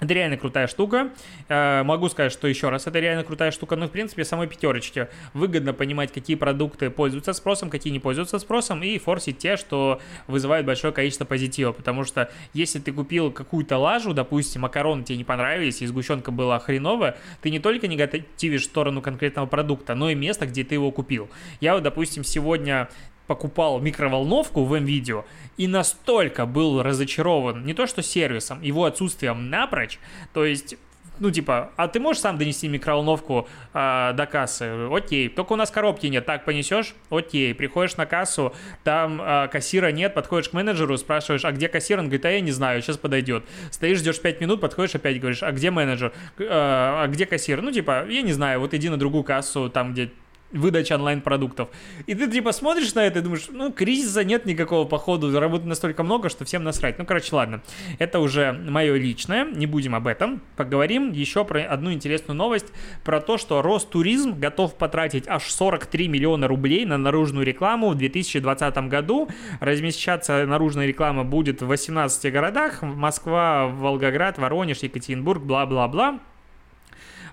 Это 0.00 0.14
реально 0.14 0.36
крутая 0.36 0.66
штука. 0.66 1.10
Э, 1.48 1.82
могу 1.82 2.08
сказать, 2.08 2.32
что 2.32 2.48
еще 2.48 2.70
раз, 2.70 2.86
это 2.86 2.98
реально 2.98 3.22
крутая 3.22 3.50
штука. 3.50 3.76
Но, 3.76 3.86
в 3.86 3.90
принципе, 3.90 4.24
самой 4.24 4.48
пятерочке 4.48 5.08
выгодно 5.34 5.72
понимать, 5.74 6.12
какие 6.12 6.36
продукты 6.36 6.90
пользуются 6.90 7.32
спросом, 7.34 7.70
какие 7.70 7.92
не 7.92 8.00
пользуются 8.00 8.38
спросом, 8.38 8.82
и 8.82 8.98
форсить 8.98 9.38
те, 9.38 9.56
что 9.56 10.00
вызывают 10.26 10.66
большое 10.66 10.92
количество 10.92 11.24
позитива. 11.24 11.72
Потому 11.72 12.04
что 12.04 12.30
если 12.54 12.78
ты 12.78 12.92
купил 12.92 13.30
какую-то 13.30 13.76
лажу, 13.76 14.14
допустим, 14.14 14.62
макароны 14.62 15.04
тебе 15.04 15.18
не 15.18 15.24
понравились, 15.24 15.82
и 15.82 15.86
сгущенка 15.86 16.30
была 16.30 16.58
хреновая, 16.58 17.16
ты 17.42 17.50
не 17.50 17.58
только 17.58 17.86
негативишь 17.86 18.62
в 18.62 18.64
сторону 18.64 19.02
конкретного 19.02 19.46
продукта, 19.46 19.94
но 19.94 20.10
и 20.10 20.14
место, 20.14 20.46
где 20.46 20.64
ты 20.64 20.74
его 20.74 20.90
купил. 20.90 21.28
Я 21.60 21.74
вот, 21.74 21.82
допустим, 21.82 22.24
сегодня 22.24 22.88
покупал 23.30 23.78
микроволновку 23.78 24.64
в 24.64 24.76
МВидео 24.76 25.24
и 25.56 25.68
настолько 25.68 26.46
был 26.46 26.82
разочарован 26.82 27.64
не 27.64 27.74
то 27.74 27.86
что 27.86 28.02
сервисом, 28.02 28.60
его 28.60 28.86
отсутствием 28.86 29.50
напрочь, 29.50 30.00
то 30.34 30.44
есть 30.44 30.74
ну, 31.20 31.30
типа, 31.30 31.70
а 31.76 31.86
ты 31.86 32.00
можешь 32.00 32.22
сам 32.22 32.38
донести 32.38 32.66
микроволновку 32.66 33.46
э, 33.74 34.12
до 34.14 34.26
кассы? 34.26 34.88
Окей. 34.90 35.28
Только 35.28 35.52
у 35.52 35.56
нас 35.56 35.70
коробки 35.70 36.06
нет. 36.06 36.24
Так, 36.24 36.46
понесешь? 36.46 36.94
Окей. 37.10 37.54
Приходишь 37.54 37.98
на 37.98 38.06
кассу, 38.06 38.54
там 38.84 39.20
э, 39.20 39.48
кассира 39.48 39.92
нет, 39.92 40.14
подходишь 40.14 40.48
к 40.48 40.54
менеджеру, 40.54 40.96
спрашиваешь, 40.96 41.44
а 41.44 41.52
где 41.52 41.68
кассир? 41.68 41.98
Он 41.98 42.06
говорит, 42.06 42.24
а 42.24 42.30
я 42.30 42.40
не 42.40 42.52
знаю, 42.52 42.80
сейчас 42.80 42.96
подойдет. 42.96 43.44
Стоишь, 43.70 43.98
ждешь 43.98 44.18
5 44.18 44.40
минут, 44.40 44.62
подходишь 44.62 44.94
опять, 44.94 45.20
говоришь, 45.20 45.42
а 45.42 45.52
где 45.52 45.70
менеджер? 45.70 46.14
Э, 46.38 46.46
а 46.48 47.06
где 47.06 47.26
кассир? 47.26 47.60
Ну, 47.60 47.70
типа, 47.70 48.06
я 48.08 48.22
не 48.22 48.32
знаю, 48.32 48.60
вот 48.60 48.72
иди 48.72 48.88
на 48.88 48.96
другую 48.96 49.22
кассу, 49.22 49.68
там, 49.68 49.92
где 49.92 50.10
выдача 50.52 50.94
онлайн-продуктов. 50.94 51.68
И 52.06 52.14
ты 52.14 52.30
типа 52.30 52.52
смотришь 52.52 52.94
на 52.94 53.00
это 53.00 53.20
и 53.20 53.22
думаешь, 53.22 53.46
ну, 53.50 53.72
кризиса 53.72 54.24
нет 54.24 54.46
никакого, 54.46 54.86
походу, 54.86 55.30
заработать 55.30 55.66
настолько 55.66 56.02
много, 56.02 56.28
что 56.28 56.44
всем 56.44 56.64
насрать. 56.64 56.98
Ну, 56.98 57.06
короче, 57.06 57.34
ладно. 57.34 57.62
Это 57.98 58.20
уже 58.20 58.52
мое 58.52 58.96
личное, 58.96 59.44
не 59.44 59.66
будем 59.66 59.94
об 59.94 60.06
этом. 60.06 60.42
Поговорим 60.56 61.12
еще 61.12 61.44
про 61.44 61.62
одну 61.62 61.92
интересную 61.92 62.36
новость, 62.36 62.66
про 63.04 63.20
то, 63.20 63.38
что 63.38 63.62
Ростуризм 63.62 64.38
готов 64.38 64.76
потратить 64.76 65.28
аж 65.28 65.44
43 65.44 66.08
миллиона 66.08 66.48
рублей 66.48 66.84
на 66.84 66.98
наружную 66.98 67.46
рекламу 67.46 67.90
в 67.90 67.94
2020 67.96 68.76
году. 68.88 69.28
Размещаться 69.60 70.46
наружная 70.46 70.86
реклама 70.86 71.24
будет 71.24 71.62
в 71.62 71.66
18 71.66 72.32
городах. 72.32 72.82
Москва, 72.82 73.66
Волгоград, 73.68 74.38
Воронеж, 74.38 74.78
Екатеринбург, 74.78 75.42
бла-бла-бла. 75.42 76.20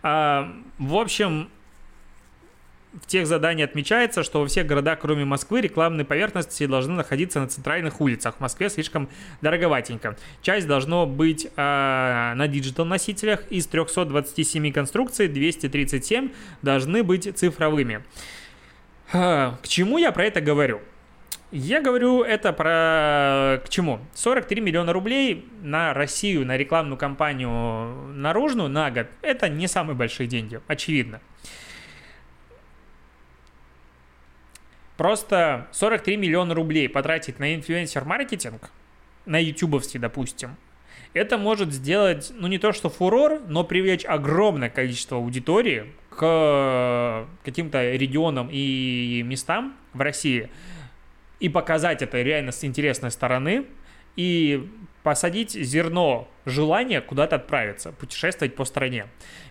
А, 0.03 0.53
в 0.77 0.95
общем, 0.95 1.49
в 3.01 3.07
тех 3.07 3.27
заданиях 3.27 3.69
отмечается, 3.69 4.23
что 4.23 4.41
во 4.41 4.47
всех 4.47 4.65
городах, 4.65 4.99
кроме 4.99 5.25
Москвы, 5.25 5.61
рекламные 5.61 6.05
поверхности 6.05 6.65
должны 6.65 6.95
находиться 6.95 7.39
на 7.39 7.47
центральных 7.47 8.01
улицах. 8.01 8.35
В 8.35 8.39
Москве 8.39 8.69
слишком 8.69 9.09
дороговатенько. 9.41 10.17
Часть 10.41 10.67
должно 10.67 11.05
быть 11.05 11.45
э, 11.45 11.49
на 11.55 12.47
диджитал-носителях. 12.47 13.47
Из 13.49 13.67
327 13.67 14.71
конструкций 14.71 15.27
237 15.27 16.31
должны 16.61 17.03
быть 17.03 17.37
цифровыми. 17.37 18.03
Э, 19.13 19.51
к 19.61 19.67
чему 19.67 19.97
я 19.97 20.11
про 20.11 20.25
это 20.25 20.41
говорю? 20.41 20.81
Я 21.51 21.81
говорю 21.81 22.23
это 22.23 22.51
про... 22.51 23.61
К 23.63 23.69
чему? 23.69 23.99
43 24.15 24.59
миллиона 24.59 24.91
рублей 24.91 25.47
на 25.61 25.93
Россию, 25.93 26.45
на 26.45 26.57
рекламную 26.57 26.97
кампанию 26.97 28.11
наружную 28.13 28.69
на 28.69 28.91
год. 28.91 29.07
Это 29.21 29.47
не 29.47 29.67
самые 29.67 29.95
большие 29.95 30.27
деньги, 30.27 30.59
очевидно. 30.67 31.21
Просто 34.97 35.67
43 35.71 36.17
миллиона 36.17 36.55
рублей 36.55 36.89
потратить 36.89 37.39
на 37.39 37.55
инфлюенсер-маркетинг, 37.55 38.71
на 39.25 39.41
ютубовский, 39.41 39.99
допустим, 39.99 40.57
это 41.13 41.37
может 41.37 41.71
сделать, 41.71 42.31
ну 42.35 42.47
не 42.47 42.57
то 42.57 42.73
что 42.73 42.89
фурор, 42.89 43.39
но 43.47 43.63
привлечь 43.63 44.05
огромное 44.05 44.69
количество 44.69 45.17
аудитории 45.17 45.93
к 46.09 47.27
каким-то 47.43 47.91
регионам 47.91 48.49
и 48.51 49.21
местам 49.23 49.77
в 49.93 50.01
России 50.01 50.49
и 51.39 51.49
показать 51.49 52.01
это 52.01 52.21
реально 52.21 52.51
с 52.51 52.63
интересной 52.63 53.11
стороны. 53.11 53.65
И 54.15 54.67
посадить 55.07 55.53
зерно 55.53 56.27
желания 56.45 56.99
куда-то 56.99 57.37
отправиться, 57.37 57.93
путешествовать 57.93 58.55
по 58.55 58.65
стране. 58.65 59.05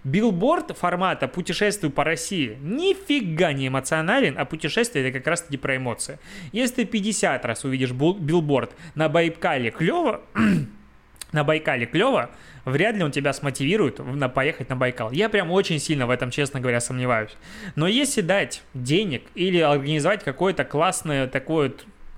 Билборд 0.05 0.77
формата 0.77 1.29
«Путешествую 1.29 1.91
по 1.91 2.05
России» 2.05 2.59
нифига 2.61 3.55
не 3.55 3.69
эмоционален, 3.69 4.35
а 4.37 4.45
путешествие 4.45 5.09
это 5.09 5.19
как 5.19 5.27
раз 5.27 5.41
таки 5.41 5.57
про 5.57 5.79
эмоции. 5.79 6.19
Если 6.53 6.75
ты 6.75 6.85
50 6.85 7.43
раз 7.47 7.65
увидишь 7.65 7.93
билборд 7.93 8.73
на 8.95 9.09
Байкале 9.09 9.71
клево, 9.71 10.21
на 11.33 11.43
Байкале 11.43 11.87
клево, 11.87 12.29
вряд 12.67 12.95
ли 12.95 13.03
он 13.03 13.11
тебя 13.11 13.33
смотивирует 13.33 13.99
на 13.99 14.29
поехать 14.29 14.69
на 14.69 14.77
Байкал. 14.77 15.11
Я 15.11 15.31
прям 15.31 15.51
очень 15.51 15.79
сильно 15.79 16.07
в 16.07 16.11
этом, 16.11 16.31
честно 16.31 16.61
говоря, 16.61 16.81
сомневаюсь. 16.81 17.35
Но 17.77 17.89
если 17.89 18.21
дать 18.21 18.63
денег 18.75 19.23
или 19.35 19.61
организовать 19.61 20.23
какое-то 20.23 20.65
классное 20.65 21.27
такое 21.29 21.73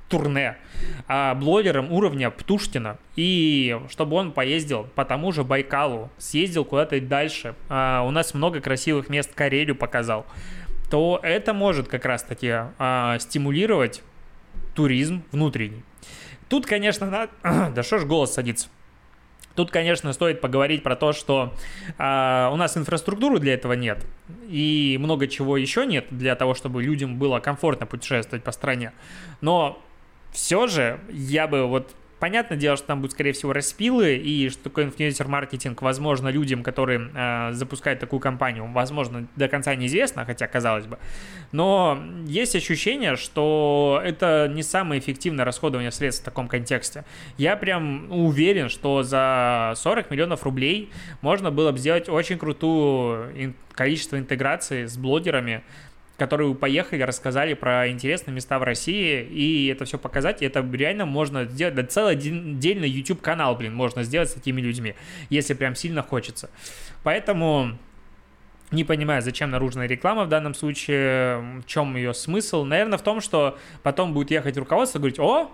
турне 0.08 0.56
а, 1.06 1.34
блогером 1.34 1.92
уровня 1.92 2.30
Птушкина, 2.30 2.98
и 3.16 3.78
чтобы 3.90 4.16
он 4.16 4.32
поездил 4.32 4.84
по 4.94 5.04
тому 5.04 5.32
же 5.32 5.44
Байкалу, 5.44 6.10
съездил 6.18 6.64
куда-то 6.64 7.00
дальше, 7.00 7.54
а, 7.68 8.02
у 8.06 8.10
нас 8.10 8.34
много 8.34 8.60
красивых 8.60 9.08
мест, 9.08 9.32
Карелию 9.34 9.76
показал, 9.76 10.26
то 10.90 11.20
это 11.22 11.52
может 11.52 11.88
как 11.88 12.04
раз-таки 12.04 12.52
а, 12.78 13.18
стимулировать 13.18 14.02
туризм 14.74 15.22
внутренний. 15.32 15.82
Тут, 16.48 16.66
конечно, 16.66 17.10
надо... 17.10 17.32
да 17.74 17.82
что 17.82 17.98
ж 17.98 18.04
голос 18.04 18.32
садится. 18.32 18.68
Тут, 19.54 19.72
конечно, 19.72 20.12
стоит 20.12 20.40
поговорить 20.40 20.84
про 20.84 20.94
то, 20.94 21.12
что 21.12 21.52
э, 21.98 22.48
у 22.52 22.54
нас 22.54 22.76
инфраструктуры 22.76 23.40
для 23.40 23.54
этого 23.54 23.72
нет, 23.72 24.06
и 24.48 24.96
много 25.00 25.26
чего 25.26 25.56
еще 25.56 25.84
нет 25.84 26.06
для 26.12 26.36
того, 26.36 26.54
чтобы 26.54 26.80
людям 26.80 27.18
было 27.18 27.40
комфортно 27.40 27.84
путешествовать 27.84 28.44
по 28.44 28.52
стране. 28.52 28.92
Но 29.40 29.82
все 30.32 30.66
же 30.66 31.00
я 31.10 31.46
бы 31.48 31.66
вот 31.66 31.94
Понятное 32.18 32.58
дело, 32.58 32.76
что 32.76 32.88
там 32.88 33.00
будут, 33.00 33.12
скорее 33.12 33.32
всего, 33.32 33.52
распилы, 33.52 34.16
и 34.16 34.48
что 34.48 34.64
такое 34.64 34.86
инфлюенсер-маркетинг, 34.86 35.82
возможно, 35.82 36.28
людям, 36.28 36.64
которые 36.64 37.10
э, 37.14 37.52
запускают 37.52 38.00
такую 38.00 38.18
компанию, 38.18 38.66
возможно, 38.72 39.28
до 39.36 39.46
конца 39.46 39.74
неизвестно, 39.76 40.24
хотя, 40.24 40.48
казалось 40.48 40.86
бы. 40.86 40.98
Но 41.52 42.02
есть 42.26 42.56
ощущение, 42.56 43.14
что 43.14 44.02
это 44.04 44.50
не 44.52 44.64
самое 44.64 45.00
эффективное 45.00 45.44
расходование 45.44 45.92
средств 45.92 46.22
в 46.22 46.24
таком 46.24 46.48
контексте. 46.48 47.04
Я 47.36 47.56
прям 47.56 48.10
уверен, 48.10 48.68
что 48.68 49.04
за 49.04 49.74
40 49.76 50.10
миллионов 50.10 50.42
рублей 50.42 50.90
можно 51.20 51.52
было 51.52 51.70
бы 51.70 51.78
сделать 51.78 52.08
очень 52.08 52.36
крутую 52.36 53.54
количество 53.78 54.18
интеграции 54.18 54.86
с 54.86 54.96
блогерами, 54.96 55.62
которые 56.18 56.52
поехали, 56.54 57.02
рассказали 57.02 57.54
про 57.54 57.88
интересные 57.88 58.34
места 58.34 58.58
в 58.58 58.64
России, 58.64 59.22
и 59.22 59.68
это 59.68 59.84
все 59.84 59.98
показать, 59.98 60.42
и 60.42 60.44
это 60.44 60.60
реально 60.72 61.06
можно 61.06 61.44
сделать, 61.44 61.76
да 61.76 61.84
целый 61.84 62.14
отдельный 62.14 62.90
YouTube-канал, 62.90 63.54
блин, 63.54 63.74
можно 63.74 64.02
сделать 64.02 64.28
с 64.28 64.34
такими 64.34 64.60
людьми, 64.60 64.96
если 65.30 65.54
прям 65.54 65.76
сильно 65.76 66.02
хочется. 66.02 66.50
Поэтому 67.04 67.78
не 68.72 68.82
понимаю, 68.84 69.22
зачем 69.22 69.50
наружная 69.50 69.86
реклама 69.86 70.24
в 70.24 70.28
данном 70.28 70.54
случае, 70.54 71.60
в 71.60 71.66
чем 71.66 71.96
ее 71.96 72.12
смысл. 72.12 72.64
Наверное, 72.64 72.98
в 72.98 73.02
том, 73.02 73.20
что 73.20 73.56
потом 73.82 74.12
будет 74.12 74.32
ехать 74.32 74.58
руководство 74.58 74.98
и 74.98 75.00
говорить, 75.00 75.20
о, 75.20 75.50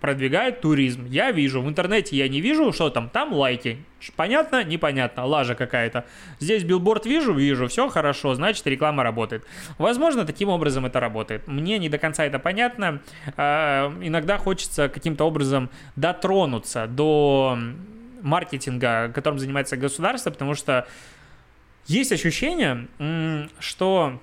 продвигает 0.00 0.60
туризм. 0.60 1.06
Я 1.06 1.32
вижу, 1.32 1.60
в 1.60 1.68
интернете 1.68 2.16
я 2.16 2.28
не 2.28 2.40
вижу, 2.40 2.72
что 2.72 2.90
там, 2.90 3.08
там 3.08 3.32
лайки. 3.32 3.78
Понятно? 4.14 4.62
Непонятно, 4.62 5.24
лажа 5.24 5.54
какая-то. 5.54 6.04
Здесь 6.38 6.62
билборд 6.62 7.04
вижу, 7.06 7.34
вижу, 7.34 7.66
все 7.66 7.88
хорошо, 7.88 8.34
значит 8.34 8.66
реклама 8.66 9.02
работает. 9.02 9.44
Возможно, 9.76 10.24
таким 10.24 10.48
образом 10.48 10.86
это 10.86 11.00
работает. 11.00 11.46
Мне 11.48 11.78
не 11.78 11.88
до 11.88 11.98
конца 11.98 12.24
это 12.24 12.38
понятно. 12.38 13.00
А, 13.36 13.92
иногда 14.00 14.38
хочется 14.38 14.88
каким-то 14.88 15.24
образом 15.24 15.68
дотронуться 15.96 16.86
до 16.86 17.58
маркетинга, 18.22 19.10
которым 19.12 19.38
занимается 19.38 19.76
государство, 19.76 20.30
потому 20.30 20.54
что 20.54 20.86
есть 21.86 22.12
ощущение, 22.12 22.86
что 23.58 24.20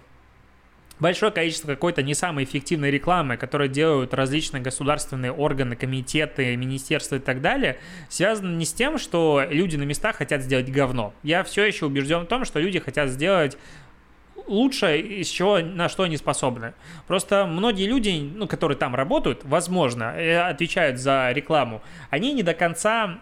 большое 0.99 1.31
количество 1.31 1.67
какой-то 1.67 2.03
не 2.03 2.13
самой 2.13 2.43
эффективной 2.43 2.91
рекламы, 2.91 3.37
которую 3.37 3.69
делают 3.69 4.13
различные 4.13 4.61
государственные 4.61 5.31
органы, 5.31 5.75
комитеты, 5.75 6.55
министерства 6.55 7.15
и 7.15 7.19
так 7.19 7.41
далее, 7.41 7.77
связано 8.09 8.55
не 8.55 8.65
с 8.65 8.73
тем, 8.73 8.97
что 8.97 9.43
люди 9.49 9.75
на 9.75 9.83
местах 9.83 10.17
хотят 10.17 10.41
сделать 10.41 10.69
говно. 10.71 11.13
Я 11.23 11.43
все 11.43 11.65
еще 11.65 11.85
убежден 11.85 12.21
в 12.21 12.27
том, 12.27 12.45
что 12.45 12.59
люди 12.59 12.79
хотят 12.79 13.09
сделать 13.09 13.57
лучше, 14.47 14.99
из 14.99 15.27
чего, 15.27 15.59
на 15.59 15.89
что 15.89 16.03
они 16.03 16.17
способны. 16.17 16.73
Просто 17.07 17.45
многие 17.45 17.87
люди, 17.87 18.31
ну, 18.35 18.47
которые 18.47 18.77
там 18.77 18.95
работают, 18.95 19.41
возможно, 19.43 20.13
э, 20.15 20.39
отвечают 20.39 20.99
за 20.99 21.31
рекламу, 21.31 21.81
они 22.09 22.33
не 22.33 22.43
до 22.43 22.53
конца 22.53 23.19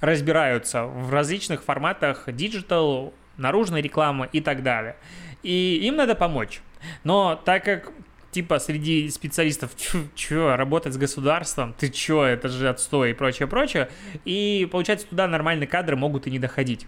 разбираются 0.00 0.84
в 0.84 1.12
различных 1.12 1.62
форматах 1.62 2.24
диджитал, 2.32 3.12
наружной 3.36 3.82
рекламы 3.82 4.28
и 4.32 4.40
так 4.40 4.62
далее. 4.62 4.96
И 5.42 5.80
им 5.82 5.96
надо 5.96 6.14
помочь. 6.14 6.60
Но 7.04 7.40
так 7.44 7.64
как 7.64 7.92
типа 8.34 8.58
среди 8.58 9.08
специалистов, 9.10 9.70
чё, 10.14 10.56
работать 10.56 10.92
с 10.92 10.96
государством, 10.96 11.74
ты 11.78 11.88
чё, 11.88 12.24
это 12.24 12.48
же 12.48 12.68
отстой 12.68 13.12
и 13.12 13.14
прочее, 13.14 13.46
прочее. 13.46 13.88
И 14.24 14.68
получается, 14.70 15.06
туда 15.06 15.28
нормальные 15.28 15.68
кадры 15.68 15.96
могут 15.96 16.26
и 16.26 16.30
не 16.30 16.38
доходить. 16.38 16.86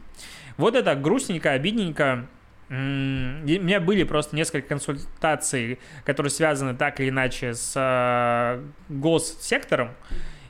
Вот 0.56 0.74
это 0.74 0.94
грустненько, 0.94 1.52
обидненько. 1.52 2.26
У 2.68 2.74
меня 2.74 3.78
были 3.78 4.02
просто 4.02 4.34
несколько 4.34 4.66
консультаций, 4.66 5.78
которые 6.04 6.30
связаны 6.30 6.74
так 6.74 6.98
или 6.98 7.10
иначе 7.10 7.54
с 7.54 7.72
э, 7.76 8.60
госсектором. 8.88 9.90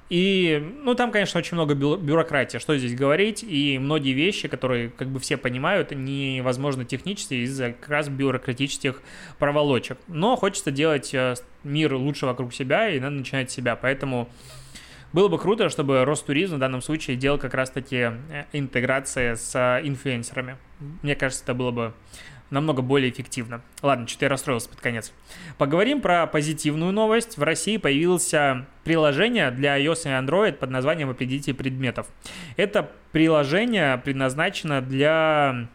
И, 0.09 0.62
ну, 0.83 0.95
там, 0.95 1.11
конечно, 1.11 1.38
очень 1.38 1.57
много 1.57 1.75
бюрократии, 1.75 2.59
что 2.59 2.77
здесь 2.79 2.95
говорить, 2.95 3.42
и 3.42 3.79
многие 3.79 4.12
вещи, 4.12 4.47
которые, 4.47 4.90
как 4.90 5.09
бы 5.09 5.19
все 5.19 5.37
понимают, 5.37 5.90
невозможно 5.90 6.85
технически 6.85 7.35
из-за 7.35 7.73
как 7.73 7.88
раз 7.88 8.09
бюрократических 8.09 9.03
проволочек. 9.38 9.99
Но 10.07 10.37
хочется 10.37 10.71
делать 10.71 11.12
э, 11.12 11.35
мир 11.64 11.95
лучше 11.95 12.27
вокруг 12.27 12.55
себя, 12.55 12.88
и 12.88 13.01
надо 13.01 13.16
начинать 13.16 13.51
с 13.51 13.55
себя, 13.55 13.75
поэтому 13.75 14.29
было 15.12 15.29
бы 15.29 15.38
круто, 15.38 15.69
чтобы 15.71 16.05
Ростуризм 16.05 16.57
в 16.57 16.59
данном 16.59 16.83
случае 16.83 17.16
делал 17.16 17.38
как 17.38 17.55
раз-таки 17.55 17.97
э, 17.97 18.45
интеграция 18.53 19.35
с 19.35 19.55
э, 19.55 19.87
инфлюенсерами. 19.87 20.57
Мне 21.03 21.16
кажется, 21.16 21.42
это 21.42 21.55
было 21.55 21.73
бы 21.73 21.95
намного 22.51 22.83
более 22.83 23.11
эффективно. 23.11 23.63
Ладно, 23.83 24.07
что-то 24.07 24.27
я 24.27 24.29
расстроился 24.29 24.69
под 24.69 24.81
конец. 24.81 25.13
Поговорим 25.59 26.01
про 26.01 26.27
позитивную 26.27 26.93
новость. 26.93 27.39
В 27.39 27.43
России 27.43 27.77
появилось 27.77 28.33
приложение 28.85 29.51
для 29.51 29.79
iOS 29.79 30.05
и 30.05 30.09
Android 30.09 30.53
под 30.53 30.71
названием 30.71 31.11
«Определитель 31.11 31.55
предметов». 31.55 32.07
Это 32.57 32.91
приложение 33.13 33.99
предназначено 33.99 34.81
для 34.81 35.69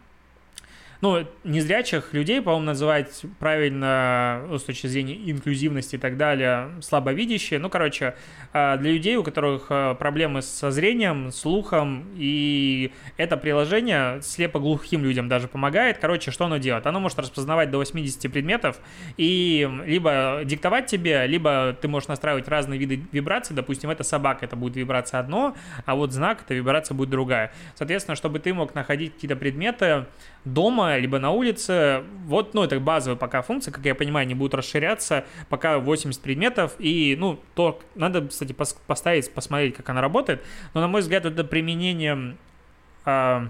ну, 1.01 1.25
незрячих 1.43 2.13
людей, 2.13 2.41
по-моему, 2.41 2.67
называть 2.67 3.23
правильно 3.39 4.45
ну, 4.47 4.59
с 4.59 4.63
точки 4.63 4.85
зрения 4.85 5.15
инклюзивности 5.31 5.95
и 5.95 5.97
так 5.97 6.15
далее, 6.15 6.69
слабовидящие. 6.81 7.59
Ну, 7.59 7.69
короче, 7.69 8.15
а, 8.53 8.77
для 8.77 8.91
людей, 8.91 9.15
у 9.15 9.23
которых 9.23 9.67
а, 9.69 9.95
проблемы 9.95 10.43
со 10.43 10.69
зрением, 10.69 11.31
слухом, 11.31 12.05
и 12.15 12.91
это 13.17 13.35
приложение 13.35 14.21
слепо-глухим 14.21 15.03
людям 15.03 15.27
даже 15.27 15.47
помогает. 15.47 15.97
Короче, 15.97 16.29
что 16.29 16.45
оно 16.45 16.57
делает? 16.57 16.85
Оно 16.85 16.99
может 16.99 17.17
распознавать 17.17 17.71
до 17.71 17.77
80 17.79 18.31
предметов 18.31 18.79
и 19.17 19.67
либо 19.85 20.41
диктовать 20.45 20.85
тебе, 20.85 21.25
либо 21.25 21.75
ты 21.81 21.87
можешь 21.87 22.09
настраивать 22.09 22.47
разные 22.47 22.79
виды 22.79 23.01
вибраций. 23.11 23.55
Допустим, 23.55 23.89
это 23.89 24.03
собака, 24.03 24.45
это 24.45 24.55
будет 24.55 24.75
вибрация 24.75 25.19
одно, 25.19 25.55
а 25.85 25.95
вот 25.95 26.11
знак, 26.11 26.43
это 26.45 26.53
вибрация 26.53 26.93
будет 26.93 27.09
другая. 27.09 27.51
Соответственно, 27.73 28.15
чтобы 28.15 28.37
ты 28.37 28.53
мог 28.53 28.75
находить 28.75 29.15
какие-то 29.15 29.35
предметы 29.35 30.05
дома, 30.45 30.90
либо 30.97 31.19
на 31.19 31.31
улице. 31.31 32.03
Вот, 32.25 32.53
ну, 32.53 32.63
это 32.63 32.79
базовая 32.79 33.17
пока 33.17 33.41
функция, 33.41 33.71
как 33.71 33.85
я 33.85 33.95
понимаю, 33.95 34.27
не 34.27 34.35
будут 34.35 34.55
расширяться, 34.55 35.25
пока 35.49 35.79
80 35.79 36.21
предметов, 36.21 36.75
и, 36.79 37.15
ну, 37.19 37.39
то 37.55 37.79
надо, 37.95 38.27
кстати, 38.27 38.53
поставить, 38.53 39.31
посмотреть, 39.33 39.75
как 39.75 39.89
она 39.89 40.01
работает, 40.01 40.43
но, 40.73 40.81
на 40.81 40.87
мой 40.87 41.01
взгляд, 41.01 41.25
это 41.25 41.43
применение 41.43 42.37
э, 43.05 43.47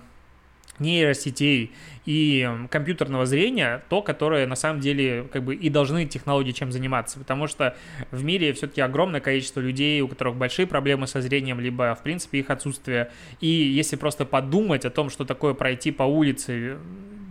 нейросетей 0.82 1.72
и 2.06 2.50
компьютерного 2.70 3.26
зрения 3.26 3.84
то, 3.90 4.02
которое 4.02 4.48
на 4.48 4.56
самом 4.56 4.82
деле 4.82 5.28
как 5.32 5.44
бы 5.44 5.56
и 5.56 5.70
должны 5.70 6.06
технологии 6.06 6.52
чем 6.52 6.72
заниматься, 6.72 7.20
потому 7.20 7.48
что 7.48 7.78
в 8.12 8.24
мире 8.24 8.52
все-таки 8.54 8.82
огромное 8.82 9.22
количество 9.22 9.60
людей, 9.60 10.02
у 10.02 10.08
которых 10.08 10.36
большие 10.36 10.68
проблемы 10.68 11.08
со 11.08 11.22
зрением, 11.22 11.60
либо 11.60 11.96
в 11.96 12.04
принципе 12.04 12.40
их 12.40 12.50
отсутствие, 12.50 13.12
и 13.40 13.48
если 13.48 13.96
просто 13.96 14.26
подумать 14.26 14.84
о 14.84 14.90
том, 14.90 15.10
что 15.10 15.24
такое 15.24 15.54
пройти 15.54 15.92
по 15.92 16.04
улице 16.04 16.78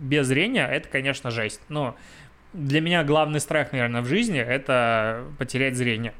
без 0.01 0.27
зрения, 0.27 0.65
это, 0.65 0.87
конечно, 0.89 1.29
жесть. 1.29 1.61
Но 1.69 1.95
для 2.53 2.81
меня 2.81 3.03
главный 3.03 3.39
страх, 3.39 3.71
наверное, 3.71 4.01
в 4.01 4.07
жизни– 4.07 4.39
это 4.39 5.23
потерять 5.37 5.75
зрение. 5.75 6.13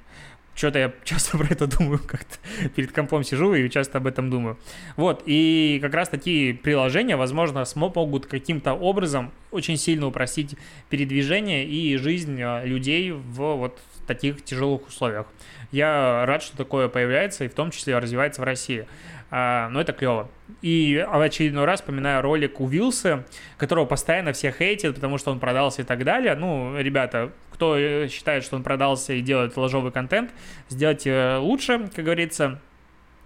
Что-то 0.62 0.78
я 0.78 0.94
часто 1.04 1.38
про 1.40 1.48
это 1.48 1.66
думаю, 1.66 1.98
как-то 1.98 2.38
перед 2.76 2.92
компом 2.92 3.24
сижу 3.24 3.56
и 3.56 3.68
часто 3.68 3.98
об 3.98 4.06
этом 4.06 4.30
думаю. 4.30 4.60
Вот, 4.96 5.24
и 5.26 5.80
как 5.82 5.96
раз 5.96 6.08
такие 6.08 6.54
приложения, 6.54 7.16
возможно, 7.16 7.66
смогут 7.66 8.28
каким-то 8.28 8.74
образом 8.74 9.32
очень 9.50 9.76
сильно 9.76 10.06
упростить 10.06 10.56
передвижение 10.92 11.66
и 11.66 11.98
жизнь 11.98 12.40
а, 12.44 12.64
людей 12.64 13.10
в 13.10 13.56
вот 13.56 13.80
таких 14.06 14.44
тяжелых 14.44 14.88
условиях. 14.88 15.26
Я 15.72 16.28
рад, 16.28 16.44
что 16.44 16.56
такое 16.56 16.90
появляется 16.90 17.44
и 17.46 17.48
в 17.48 17.56
том 17.56 17.72
числе 17.72 17.98
развивается 17.98 18.42
в 18.42 18.44
России. 18.44 18.86
А, 19.32 19.68
но 19.70 19.82
это 19.82 19.94
клево. 19.94 20.30
И 20.62 21.04
в 21.10 21.22
очередной 21.22 21.66
раз 21.66 21.80
вспоминаю 21.80 22.22
ролик 22.22 22.60
у 22.60 22.68
Вилса, 22.68 23.26
которого 23.58 23.86
постоянно 23.86 24.32
все 24.34 24.52
хейтят, 24.52 24.94
потому 24.94 25.18
что 25.18 25.32
он 25.32 25.40
продался 25.40 25.82
и 25.82 25.86
так 25.86 26.04
далее. 26.04 26.36
Ну, 26.36 26.78
ребята, 26.78 27.32
кто 27.62 27.78
э, 27.78 28.08
считает, 28.08 28.44
что 28.44 28.56
он 28.56 28.64
продался 28.64 29.14
и 29.14 29.22
делает 29.22 29.56
ложовый 29.56 29.92
контент, 29.92 30.32
сделайте 30.68 31.36
лучше, 31.36 31.92
как 31.96 32.04
говорится. 32.04 32.60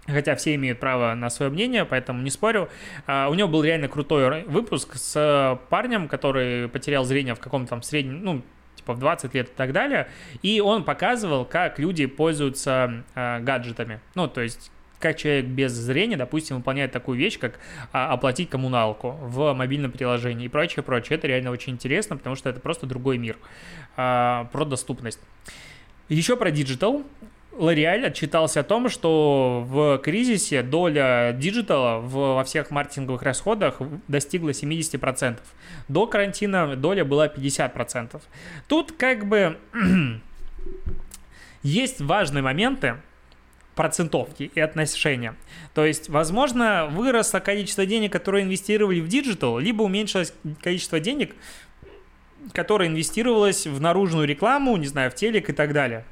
Хотя 0.06 0.36
все 0.36 0.54
имеют 0.56 0.78
право 0.78 1.14
на 1.14 1.30
свое 1.30 1.50
мнение, 1.50 1.86
поэтому 1.86 2.22
не 2.22 2.28
спорю. 2.30 2.68
А, 3.06 3.28
у 3.30 3.34
него 3.34 3.48
был 3.48 3.64
реально 3.64 3.88
крутой 3.88 4.44
выпуск 4.44 4.96
с 4.96 5.58
парнем, 5.70 6.06
который 6.06 6.68
потерял 6.68 7.04
зрение 7.04 7.34
в 7.34 7.40
каком-то 7.40 7.70
там 7.70 7.82
среднем, 7.82 8.22
ну, 8.22 8.42
типа 8.76 8.92
в 8.92 8.98
20 8.98 9.32
лет 9.32 9.48
и 9.48 9.52
так 9.56 9.72
далее. 9.72 10.06
И 10.42 10.60
он 10.60 10.84
показывал, 10.84 11.46
как 11.46 11.78
люди 11.78 12.04
пользуются 12.04 13.04
гаджетами. 13.14 14.00
Ну, 14.14 14.28
то 14.28 14.42
есть 14.42 14.70
как 14.98 15.16
человек 15.16 15.46
без 15.46 15.72
зрения, 15.72 16.16
допустим, 16.16 16.56
выполняет 16.56 16.92
такую 16.92 17.18
вещь, 17.18 17.38
как 17.38 17.58
а, 17.92 18.12
оплатить 18.12 18.50
коммуналку 18.50 19.12
в 19.20 19.52
мобильном 19.52 19.92
приложении 19.92 20.46
и 20.46 20.48
прочее, 20.48 20.82
прочее. 20.82 21.18
Это 21.18 21.26
реально 21.26 21.50
очень 21.50 21.74
интересно, 21.74 22.16
потому 22.16 22.36
что 22.36 22.48
это 22.48 22.60
просто 22.60 22.86
другой 22.86 23.18
мир 23.18 23.36
а, 23.96 24.44
про 24.52 24.64
доступность. 24.64 25.20
Еще 26.08 26.36
про 26.36 26.50
диджитал. 26.50 27.04
L'Oreal 27.58 28.04
отчитался 28.04 28.60
о 28.60 28.62
том, 28.64 28.90
что 28.90 29.64
в 29.66 29.98
кризисе 29.98 30.62
доля 30.62 31.32
диджитала 31.32 32.00
во 32.00 32.44
всех 32.44 32.70
маркетинговых 32.70 33.22
расходах 33.22 33.80
достигла 34.08 34.50
70%. 34.50 35.38
До 35.88 36.06
карантина 36.06 36.76
доля 36.76 37.04
была 37.04 37.28
50%. 37.28 38.20
Тут 38.68 38.92
как 38.92 39.26
бы 39.26 39.58
есть 41.62 42.00
важные 42.02 42.42
моменты, 42.42 42.96
процентовки 43.76 44.50
и 44.54 44.58
отношения. 44.58 45.36
То 45.74 45.84
есть, 45.84 46.08
возможно, 46.08 46.88
выросло 46.90 47.38
количество 47.38 47.86
денег, 47.86 48.10
которые 48.10 48.44
инвестировали 48.44 49.00
в 49.00 49.06
диджитал, 49.06 49.58
либо 49.58 49.82
уменьшилось 49.82 50.32
количество 50.62 50.98
денег, 50.98 51.36
которое 52.52 52.88
инвестировалось 52.88 53.66
в 53.66 53.80
наружную 53.80 54.26
рекламу, 54.26 54.76
не 54.78 54.86
знаю, 54.86 55.10
в 55.10 55.14
телек 55.14 55.50
и 55.50 55.52
так 55.52 55.74
далее. 55.74 56.04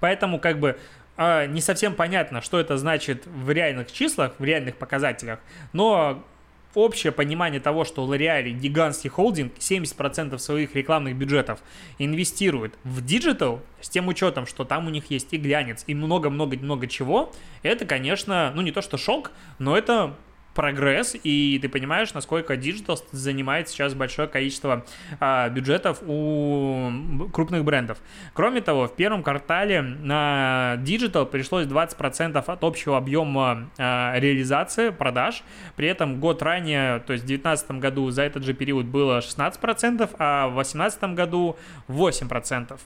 Поэтому 0.00 0.40
как 0.40 0.58
бы 0.58 0.78
а, 1.18 1.46
не 1.46 1.60
совсем 1.60 1.94
понятно, 1.94 2.40
что 2.40 2.58
это 2.58 2.78
значит 2.78 3.26
в 3.26 3.50
реальных 3.50 3.92
числах, 3.92 4.32
в 4.38 4.44
реальных 4.44 4.76
показателях, 4.76 5.38
но 5.74 6.24
общее 6.74 7.12
понимание 7.12 7.60
того, 7.60 7.84
что 7.84 8.04
L'Oreal 8.04 8.50
гигантский 8.50 9.10
холдинг 9.10 9.52
70% 9.58 10.38
своих 10.38 10.74
рекламных 10.74 11.16
бюджетов 11.16 11.60
инвестирует 11.98 12.74
в 12.84 13.04
диджитал, 13.04 13.60
с 13.80 13.88
тем 13.88 14.08
учетом, 14.08 14.46
что 14.46 14.64
там 14.64 14.86
у 14.86 14.90
них 14.90 15.10
есть 15.10 15.32
и 15.32 15.36
глянец, 15.36 15.84
и 15.86 15.94
много-много-много 15.94 16.86
чего, 16.86 17.32
это, 17.62 17.86
конечно, 17.86 18.52
ну 18.54 18.62
не 18.62 18.72
то 18.72 18.82
что 18.82 18.96
шок, 18.96 19.32
но 19.58 19.76
это 19.76 20.14
прогресс, 20.54 21.16
и 21.22 21.58
ты 21.60 21.68
понимаешь, 21.68 22.12
насколько 22.14 22.56
диджитал 22.56 22.98
занимает 23.12 23.68
сейчас 23.68 23.94
большое 23.94 24.28
количество 24.28 24.84
а, 25.20 25.48
бюджетов 25.48 26.02
у 26.06 26.90
крупных 27.32 27.64
брендов. 27.64 27.98
Кроме 28.32 28.60
того, 28.60 28.88
в 28.88 28.94
первом 28.94 29.22
квартале 29.22 29.80
на 29.80 30.76
диджитал 30.78 31.26
пришлось 31.26 31.66
20% 31.66 32.36
от 32.44 32.64
общего 32.64 32.96
объема 32.96 33.70
а, 33.78 34.14
реализации 34.18 34.90
продаж. 34.90 35.42
При 35.76 35.88
этом 35.88 36.20
год 36.20 36.42
ранее, 36.42 37.00
то 37.00 37.12
есть 37.12 37.24
в 37.24 37.26
2019 37.26 37.70
году 37.72 38.10
за 38.10 38.22
этот 38.22 38.44
же 38.44 38.54
период 38.54 38.86
было 38.86 39.18
16%, 39.18 40.10
а 40.18 40.48
в 40.48 40.54
2018 40.54 41.02
году 41.14 41.56
8%. 41.88 42.78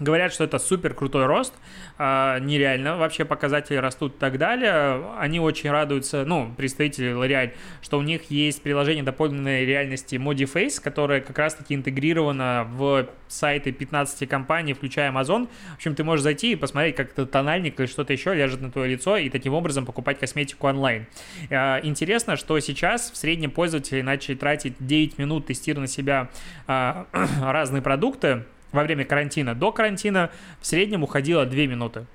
Говорят, 0.00 0.32
что 0.32 0.44
это 0.44 0.58
супер 0.58 0.94
крутой 0.94 1.26
рост, 1.26 1.54
а, 1.98 2.38
нереально, 2.38 2.96
вообще 2.96 3.24
показатели 3.24 3.76
растут 3.76 4.14
и 4.14 4.18
так 4.18 4.38
далее. 4.38 5.04
Они 5.18 5.40
очень 5.40 5.70
радуются, 5.70 6.24
ну, 6.24 6.52
представители 6.56 7.12
L'Oreal, 7.12 7.52
что 7.82 7.98
у 7.98 8.02
них 8.02 8.30
есть 8.30 8.62
приложение 8.62 9.02
дополненной 9.02 9.64
реальности 9.64 10.14
Modiface, 10.14 10.80
которое 10.80 11.20
как 11.20 11.36
раз-таки 11.38 11.74
интегрировано 11.74 12.68
в 12.70 13.08
сайты 13.26 13.72
15 13.72 14.28
компаний, 14.28 14.72
включая 14.72 15.10
Amazon. 15.10 15.48
В 15.72 15.74
общем, 15.74 15.96
ты 15.96 16.04
можешь 16.04 16.22
зайти 16.22 16.52
и 16.52 16.56
посмотреть, 16.56 16.94
как 16.94 17.10
это 17.10 17.26
тональник 17.26 17.78
или 17.80 17.86
что-то 17.86 18.12
еще 18.12 18.34
ляжет 18.34 18.60
на 18.60 18.70
твое 18.70 18.92
лицо, 18.92 19.16
и 19.16 19.28
таким 19.28 19.54
образом 19.54 19.84
покупать 19.84 20.20
косметику 20.20 20.68
онлайн. 20.68 21.06
А, 21.50 21.80
интересно, 21.82 22.36
что 22.36 22.58
сейчас 22.60 23.10
в 23.10 23.16
среднем 23.16 23.50
пользователи 23.50 24.00
начали 24.02 24.36
тратить 24.36 24.74
9 24.78 25.18
минут, 25.18 25.46
тестируя 25.46 25.82
на 25.82 25.88
себя 25.88 26.30
а, 26.68 27.06
разные 27.42 27.82
продукты, 27.82 28.44
во 28.72 28.82
время 28.82 29.04
карантина. 29.04 29.54
До 29.54 29.72
карантина 29.72 30.30
в 30.60 30.66
среднем 30.66 31.02
уходило 31.02 31.46
2 31.46 31.56
минуты. 31.66 32.06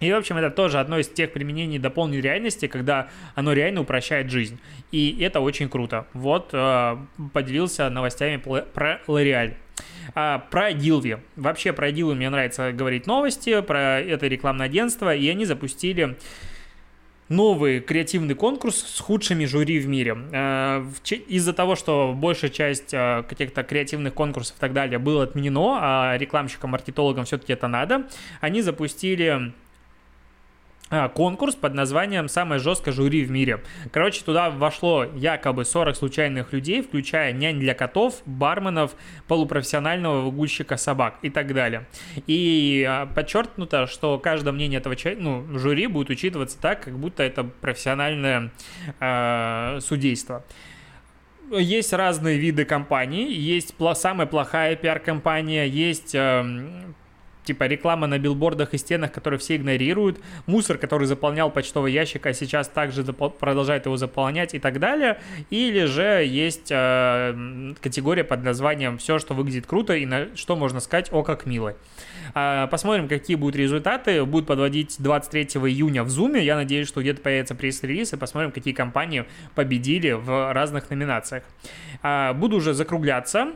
И, 0.00 0.12
в 0.12 0.16
общем, 0.16 0.36
это 0.36 0.50
тоже 0.50 0.80
одно 0.80 0.98
из 0.98 1.08
тех 1.08 1.32
применений 1.32 1.78
дополненной 1.78 2.20
реальности, 2.20 2.66
когда 2.66 3.08
оно 3.34 3.52
реально 3.52 3.80
упрощает 3.82 4.30
жизнь. 4.30 4.58
И 4.90 5.18
это 5.20 5.40
очень 5.40 5.68
круто. 5.68 6.06
Вот, 6.12 6.50
э, 6.52 6.96
поделился 7.32 7.88
новостями 7.88 8.36
про 8.36 9.00
L'Oreal. 9.06 9.54
А, 10.14 10.38
про 10.38 10.72
Гилви. 10.72 11.18
Вообще 11.36 11.72
про 11.72 11.90
Гилви 11.90 12.14
мне 12.14 12.28
нравится 12.28 12.72
говорить 12.72 13.06
новости, 13.06 13.60
про 13.62 14.00
это 14.00 14.26
рекламное 14.26 14.66
агентство, 14.66 15.14
и 15.14 15.28
они 15.28 15.44
запустили 15.44 16.16
новый 17.28 17.80
креативный 17.80 18.34
конкурс 18.34 18.76
с 18.76 19.00
худшими 19.00 19.44
жюри 19.44 19.78
в 19.78 19.88
мире. 19.88 20.16
Э, 20.32 20.84
из-за 21.28 21.52
того, 21.52 21.76
что 21.76 22.14
большая 22.16 22.50
часть 22.50 22.92
э, 22.92 23.24
каких-то 23.28 23.62
креативных 23.62 24.14
конкурсов 24.14 24.56
и 24.56 24.60
так 24.60 24.72
далее 24.72 24.98
было 24.98 25.24
отменено, 25.24 25.78
а 25.80 26.16
рекламщикам, 26.18 26.70
маркетологам 26.70 27.24
все-таки 27.24 27.52
это 27.52 27.68
надо, 27.68 28.06
они 28.40 28.62
запустили 28.62 29.52
конкурс 31.14 31.54
под 31.54 31.74
названием 31.74 32.28
«Самое 32.28 32.60
жесткое 32.60 32.92
жюри 32.92 33.24
в 33.24 33.30
мире». 33.30 33.62
Короче, 33.90 34.22
туда 34.22 34.50
вошло 34.50 35.04
якобы 35.04 35.64
40 35.64 35.96
случайных 35.96 36.52
людей, 36.52 36.82
включая 36.82 37.32
нянь 37.32 37.58
для 37.58 37.74
котов, 37.74 38.22
барменов, 38.26 38.94
полупрофессионального 39.26 40.22
выгульщика 40.22 40.76
собак 40.76 41.18
и 41.22 41.30
так 41.30 41.52
далее. 41.54 41.86
И 42.26 42.84
а, 42.88 43.06
подчеркнуто, 43.06 43.86
что 43.86 44.18
каждое 44.18 44.52
мнение 44.52 44.80
этого 44.80 44.94
ну, 45.16 45.58
жюри 45.58 45.86
будет 45.86 46.10
учитываться 46.10 46.60
так, 46.60 46.82
как 46.82 46.98
будто 46.98 47.22
это 47.22 47.44
профессиональное 47.44 48.52
э, 49.00 49.78
судейство 49.80 50.44
есть 51.50 51.92
разные 51.92 52.38
виды 52.38 52.64
компаний. 52.64 53.32
Есть 53.32 53.74
самая 53.94 54.26
плохая 54.26 54.76
пиар-компания, 54.76 55.66
есть 55.66 56.14
э, 56.14 56.44
типа 57.44 57.64
реклама 57.64 58.06
на 58.06 58.18
билбордах 58.18 58.74
и 58.74 58.78
стенах, 58.78 59.12
которые 59.12 59.38
все 59.38 59.56
игнорируют, 59.56 60.18
мусор, 60.46 60.78
который 60.78 61.06
заполнял 61.06 61.50
почтовый 61.50 61.92
ящик, 61.92 62.26
а 62.26 62.32
сейчас 62.32 62.68
также 62.68 63.04
продолжает 63.04 63.86
его 63.86 63.96
заполнять 63.96 64.54
и 64.54 64.58
так 64.58 64.80
далее. 64.80 65.20
Или 65.50 65.84
же 65.84 66.24
есть 66.24 66.68
э, 66.70 67.74
категория 67.80 68.24
под 68.24 68.42
названием 68.42 68.98
«Все, 68.98 69.18
что 69.18 69.34
выглядит 69.34 69.66
круто 69.66 69.94
и 69.94 70.06
на 70.06 70.34
что 70.36 70.56
можно 70.56 70.80
сказать 70.80 71.12
«О, 71.12 71.22
как 71.22 71.46
мило». 71.46 71.76
Э, 72.34 72.66
посмотрим, 72.70 73.08
какие 73.08 73.36
будут 73.36 73.56
результаты. 73.56 74.24
Будут 74.24 74.46
подводить 74.46 74.96
23 74.98 75.42
июня 75.68 76.04
в 76.04 76.08
Zoom. 76.08 76.40
Я 76.40 76.56
надеюсь, 76.56 76.88
что 76.88 77.00
где-то 77.00 77.20
появится 77.20 77.54
пресс-релиз 77.54 78.12
и 78.12 78.16
посмотрим, 78.16 78.52
какие 78.52 78.74
компании 78.74 79.24
победили 79.54 80.12
в 80.12 80.52
разных 80.52 80.90
номинациях. 80.90 81.44
Э, 82.02 82.32
буду 82.32 82.56
уже 82.56 82.74
закругляться. 82.74 83.52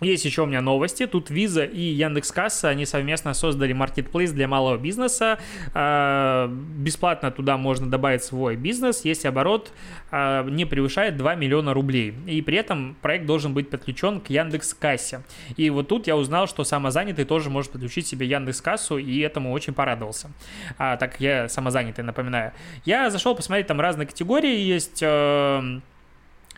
Есть 0.00 0.24
еще 0.24 0.42
у 0.42 0.46
меня 0.46 0.60
новости. 0.60 1.06
Тут 1.06 1.30
Visa 1.30 1.68
и 1.68 1.80
Яндекс.Касса, 1.80 2.68
они 2.68 2.86
совместно 2.86 3.34
создали 3.34 3.72
маркетплейс 3.72 4.30
для 4.30 4.46
малого 4.46 4.78
бизнеса. 4.78 5.38
А, 5.74 6.46
бесплатно 6.48 7.32
туда 7.32 7.56
можно 7.56 7.90
добавить 7.90 8.22
свой 8.22 8.54
бизнес, 8.54 9.04
если 9.04 9.26
оборот 9.26 9.72
а, 10.12 10.44
не 10.44 10.66
превышает 10.66 11.16
2 11.16 11.34
миллиона 11.34 11.74
рублей. 11.74 12.14
И 12.26 12.40
при 12.42 12.58
этом 12.58 12.96
проект 13.02 13.26
должен 13.26 13.54
быть 13.54 13.70
подключен 13.70 14.20
к 14.20 14.30
Яндекс.Кассе. 14.30 15.22
И 15.56 15.68
вот 15.70 15.88
тут 15.88 16.06
я 16.06 16.16
узнал, 16.16 16.46
что 16.46 16.62
самозанятый 16.62 17.24
тоже 17.24 17.50
может 17.50 17.72
подключить 17.72 18.06
себе 18.06 18.28
Яндекс.Кассу, 18.28 18.98
и 18.98 19.18
этому 19.18 19.52
очень 19.52 19.74
порадовался. 19.74 20.30
А, 20.78 20.96
так 20.96 21.20
я 21.20 21.48
самозанятый, 21.48 22.04
напоминаю. 22.04 22.52
Я 22.84 23.10
зашел 23.10 23.34
посмотреть, 23.34 23.66
там 23.66 23.80
разные 23.80 24.06
категории 24.06 24.60
есть 24.60 25.02
э, 25.02 25.80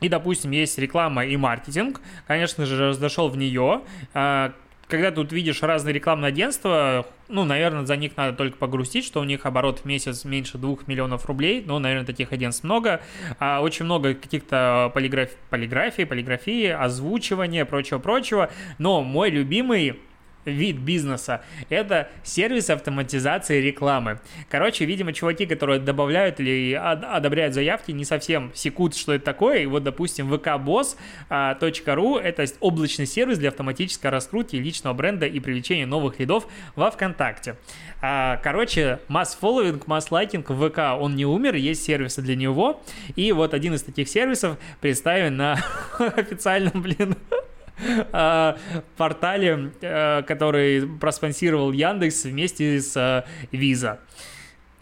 и, 0.01 0.09
допустим, 0.09 0.51
есть 0.51 0.79
реклама 0.79 1.25
и 1.25 1.37
маркетинг, 1.37 2.01
конечно 2.27 2.67
же, 2.67 2.95
зашел 2.95 3.29
в 3.29 3.37
нее, 3.37 3.83
а, 4.15 4.53
когда 4.91 5.13
тут 5.13 5.33
видишь 5.33 5.63
разные 5.63 5.95
рекламные 5.95 6.29
агентства, 6.29 7.07
ну, 7.29 7.45
наверное, 7.45 7.87
за 7.87 7.97
них 7.97 8.17
надо 8.17 8.37
только 8.37 8.59
погрустить, 8.59 9.07
что 9.07 9.21
у 9.21 9.25
них 9.25 9.47
оборот 9.47 9.81
в 9.81 9.85
месяц 9.85 10.25
меньше 10.25 10.59
2 10.59 10.79
миллионов 10.87 11.27
рублей, 11.27 11.63
ну, 11.65 11.79
наверное, 11.79 12.05
таких 12.05 12.33
агентств 12.33 12.65
много, 12.65 13.01
а 13.39 13.61
очень 13.61 13.85
много 13.85 14.15
каких-то 14.15 14.91
полиграф... 14.93 15.31
полиграфии, 15.49 16.03
полиграфии, 16.03 16.67
озвучивания, 16.67 17.65
прочего-прочего, 17.65 18.51
но 18.79 19.03
мой 19.03 19.31
любимый 19.31 20.01
вид 20.45 20.77
бизнеса. 20.77 21.43
Это 21.69 22.09
сервис 22.23 22.71
автоматизации 22.71 23.61
рекламы. 23.61 24.21
Короче, 24.49 24.85
видимо, 24.85 25.13
чуваки, 25.13 25.47
которые 25.47 25.81
добавляют 25.81 26.41
или 26.41 26.73
одобряют 26.75 27.55
заявки, 27.55 27.93
не 27.93 28.05
совсем 28.05 28.51
секут, 28.55 28.97
что 28.97 29.13
это 29.13 29.25
такое. 29.25 29.59
И 29.59 29.67
вот, 29.67 29.85
допустим, 29.85 30.33
vkboss.ru 30.33 30.97
а,— 31.31 32.21
это 32.23 32.45
облачный 32.61 33.07
сервис 33.07 33.39
для 33.39 33.51
автоматической 33.51 34.11
раскрутки 34.11 34.57
личного 34.57 34.95
бренда 34.95 35.27
и 35.27 35.41
привлечения 35.41 35.87
новых 35.87 36.19
лидов 36.19 36.47
во 36.75 36.91
ВКонтакте. 36.91 37.57
А, 38.01 38.39
короче, 38.39 39.01
масс-фолловинг, 39.09 39.87
масс-лайкинг 39.87 40.51
в 40.51 40.69
ВК, 40.69 40.79
он 41.01 41.17
не 41.17 41.27
умер, 41.27 41.55
есть 41.55 41.85
сервисы 41.85 42.23
для 42.23 42.37
него. 42.37 42.83
И 43.17 43.33
вот 43.33 43.55
один 43.55 43.75
из 43.75 43.83
таких 43.83 44.09
сервисов 44.09 44.59
представлен 44.81 45.37
на 45.37 45.59
официальном, 45.99 46.83
блин, 46.83 47.17
портале, 48.97 49.73
э, 49.81 50.23
который 50.23 50.87
проспонсировал 50.99 51.73
Яндекс 51.73 52.25
вместе 52.25 52.81
с 52.81 52.97
э, 52.97 53.25
Visa. 53.53 53.99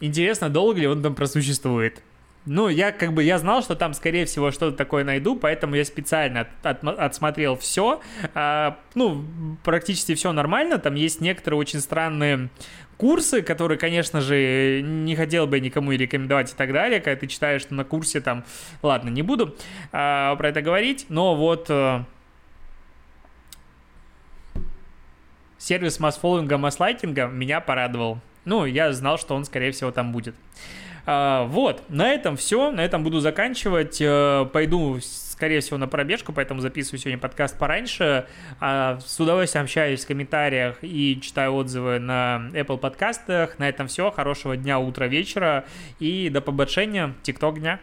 Интересно, 0.00 0.48
долго 0.48 0.80
ли 0.80 0.86
он 0.86 1.02
там 1.02 1.14
просуществует? 1.14 2.02
Ну, 2.46 2.68
я 2.68 2.92
как 2.92 3.12
бы, 3.12 3.22
я 3.22 3.38
знал, 3.38 3.62
что 3.62 3.74
там, 3.74 3.92
скорее 3.92 4.24
всего, 4.24 4.50
что-то 4.50 4.76
такое 4.76 5.04
найду, 5.04 5.36
поэтому 5.36 5.74
я 5.74 5.84
специально 5.84 6.46
от, 6.62 6.82
от, 6.82 6.98
отсмотрел 6.98 7.56
все. 7.56 8.00
А, 8.34 8.78
ну, 8.94 9.24
практически 9.64 10.14
все 10.14 10.32
нормально, 10.32 10.78
там 10.78 10.94
есть 10.94 11.20
некоторые 11.20 11.60
очень 11.60 11.80
странные 11.80 12.48
курсы, 12.96 13.42
которые, 13.42 13.76
конечно 13.76 14.22
же, 14.22 14.80
не 14.82 15.14
хотел 15.14 15.46
бы 15.46 15.60
никому 15.60 15.92
рекомендовать 15.92 16.52
и 16.52 16.56
так 16.56 16.72
далее, 16.72 17.00
когда 17.00 17.20
ты 17.20 17.26
читаешь, 17.26 17.62
что 17.62 17.74
на 17.74 17.84
курсе 17.84 18.20
там, 18.22 18.44
ладно, 18.82 19.10
не 19.10 19.22
буду 19.22 19.54
а, 19.92 20.34
про 20.36 20.48
это 20.48 20.62
говорить, 20.62 21.06
но 21.10 21.34
вот... 21.34 21.66
А, 21.68 22.06
сервис 25.58 26.00
масс-фолловинга, 26.00 26.56
масс-лайкинга 26.58 27.26
меня 27.26 27.60
порадовал. 27.60 28.18
Ну, 28.44 28.64
я 28.64 28.92
знал, 28.92 29.18
что 29.18 29.34
он, 29.34 29.44
скорее 29.44 29.72
всего, 29.72 29.90
там 29.90 30.12
будет. 30.12 30.34
А, 31.10 31.44
вот, 31.44 31.82
на 31.88 32.10
этом 32.12 32.36
все, 32.36 32.70
на 32.70 32.84
этом 32.84 33.02
буду 33.02 33.20
заканчивать. 33.20 33.98
Э, 34.00 34.46
пойду, 34.52 34.98
скорее 35.00 35.60
всего, 35.60 35.78
на 35.78 35.88
пробежку, 35.88 36.32
поэтому 36.32 36.60
записываю 36.60 36.98
сегодня 36.98 37.18
подкаст 37.18 37.58
пораньше. 37.58 38.26
А, 38.60 38.98
с 39.00 39.18
удовольствием 39.18 39.64
общаюсь 39.64 40.04
в 40.04 40.06
комментариях 40.06 40.76
и 40.82 41.18
читаю 41.22 41.54
отзывы 41.54 41.98
на 41.98 42.50
Apple 42.52 42.78
подкастах. 42.78 43.58
На 43.58 43.68
этом 43.68 43.86
все. 43.88 44.10
Хорошего 44.10 44.56
дня, 44.56 44.78
утра, 44.78 45.06
вечера 45.06 45.64
и 45.98 46.28
до 46.28 46.40
побольшения. 46.40 47.14
Тикток 47.22 47.58
дня. 47.58 47.80